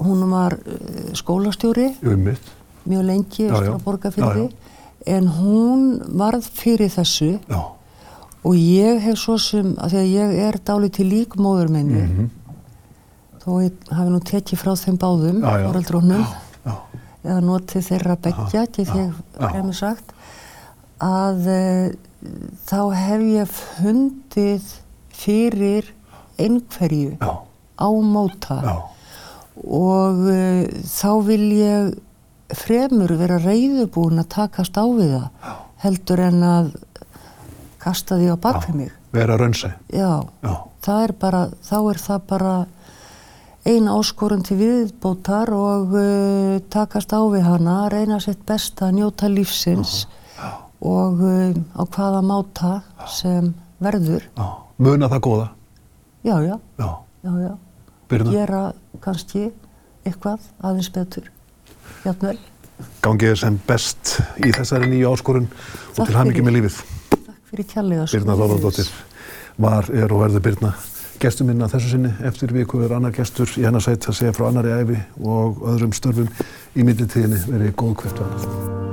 hún 0.04 0.24
var 0.32 0.54
uh, 0.60 1.14
skólastjóri 1.16 1.90
Jú, 2.04 2.16
mitt. 2.18 2.42
mjög 2.86 3.04
lengi 3.08 3.46
Já, 3.48 3.56
já. 3.64 3.74
að 3.76 3.84
borgarfyrði 3.86 4.48
Já, 4.50 4.56
en 5.16 5.28
hún 5.40 5.86
varð 6.20 6.44
fyrir 6.60 6.92
þessu 6.92 7.30
Já, 7.50 7.62
og 8.44 8.56
ég 8.56 9.00
hef 9.04 9.18
svo 9.20 9.38
sem, 9.40 9.74
að 9.80 9.94
því 9.94 10.02
að 10.02 10.12
ég 10.16 10.36
er 10.50 10.58
dálítið 10.68 11.10
lík 11.14 11.36
móður 11.40 11.70
minni 11.76 12.02
Mhm. 12.04 12.30
þó 13.40 13.50
ég 13.64 13.72
hafi 13.96 14.10
nú 14.12 14.20
tekið 14.20 14.60
frá 14.60 14.74
þeim 14.76 14.98
báðum 15.00 15.40
Já, 15.42 15.52
já. 15.60 15.68
foreldrónum 15.72 16.26
já, 16.66 16.76
eða 17.24 17.40
notið 17.42 17.88
þeirra 17.88 18.18
get 18.52 18.78
ég 18.80 18.88
já. 18.88 19.50
fremur 19.50 19.74
sagt 19.76 20.12
að 21.00 21.48
e, 21.48 21.96
þá 22.68 22.80
hef 22.96 23.22
ég 23.24 23.48
fundið 23.48 24.62
fyrir 25.16 25.88
einhverju 26.40 27.18
já, 27.20 27.32
á 27.80 27.88
móta 28.04 28.60
já, 28.64 28.76
og 29.64 30.22
uh, 30.26 30.64
þá 30.88 31.12
vil 31.28 31.46
ég 31.60 31.98
fremur 32.58 33.12
vera 33.20 33.38
reyðubúin 33.44 34.22
að 34.24 34.32
takast 34.34 34.78
á 34.80 34.86
við 34.88 35.12
það 35.20 35.58
heldur 35.84 36.22
en 36.26 36.44
að 36.44 36.72
kasta 37.80 38.18
því 38.20 38.34
á 38.34 38.38
bakfið 38.42 38.76
mig. 38.76 38.90
vera 39.16 39.38
rönnsæ. 39.40 39.70
Já, 39.94 40.26
Já, 40.44 40.54
það 40.84 41.04
er 41.04 41.14
bara, 41.22 41.42
þá 41.64 41.78
er 41.94 42.00
það 42.04 42.26
bara 42.28 42.54
ein 43.70 43.88
áskorun 43.92 44.44
til 44.48 44.58
viðbótar 44.60 45.52
og 45.56 45.94
uh, 45.96 46.58
takast 46.72 47.14
á 47.16 47.22
við 47.32 47.46
hana, 47.48 47.78
reyna 47.92 48.20
sitt 48.24 48.42
besta 48.48 48.90
að 48.90 48.98
njóta 49.00 49.30
lífsins 49.32 50.08
og 50.82 51.22
uh, 51.24 51.54
á 51.76 51.84
hvaða 51.86 52.22
máta 52.24 52.74
sem 53.08 53.54
verður. 53.84 54.26
já. 54.36 54.48
Muna 54.80 55.10
það 55.12 55.24
góða. 55.28 55.48
Já, 56.24 56.42
já, 56.44 56.60
Já, 56.80 56.98
já, 57.24 57.32
já. 57.40 57.58
Birna. 58.10 58.32
Gera 58.34 58.62
kannski 59.04 59.50
eitthvað 60.04 60.48
aðeins 60.66 60.90
betur, 60.92 61.30
játnvel. 62.04 62.40
Gangið 63.04 63.34
er 63.36 63.40
sem 63.40 63.60
best 63.68 64.16
í 64.40 64.52
þessari 64.56 64.90
nýju 64.92 65.12
áskorun 65.14 65.48
og 65.50 66.02
til 66.02 66.18
hamingi 66.18 66.44
með 66.44 66.58
lífið. 66.58 66.80
Takk 67.14 67.52
fyrir 67.52 67.70
kjallega. 67.74 68.08
Birna 68.12 68.38
Þorvaldóttir 68.40 68.92
var, 69.60 69.92
er 69.94 70.12
og 70.16 70.24
verður 70.26 70.46
Birna. 70.50 70.74
Gestur 71.20 71.50
minna 71.50 71.68
þessu 71.72 71.94
sinni 71.94 72.14
eftir 72.28 72.54
viku 72.56 72.80
er 72.86 72.96
annar 72.96 73.16
gestur 73.16 73.52
í 73.60 73.66
hennar 73.68 73.84
sætt 73.84 74.08
að 74.08 74.22
segja 74.22 74.36
frá 74.36 74.48
annari 74.50 74.72
æfi 74.76 75.02
og 75.20 75.66
öðrum 75.68 75.96
störfum 75.96 76.32
í 76.76 76.88
millitíðinni 76.88 77.44
verið 77.48 77.76
góð 77.80 77.98
hvert 78.04 78.24
og 78.24 78.32
annað. 78.32 78.89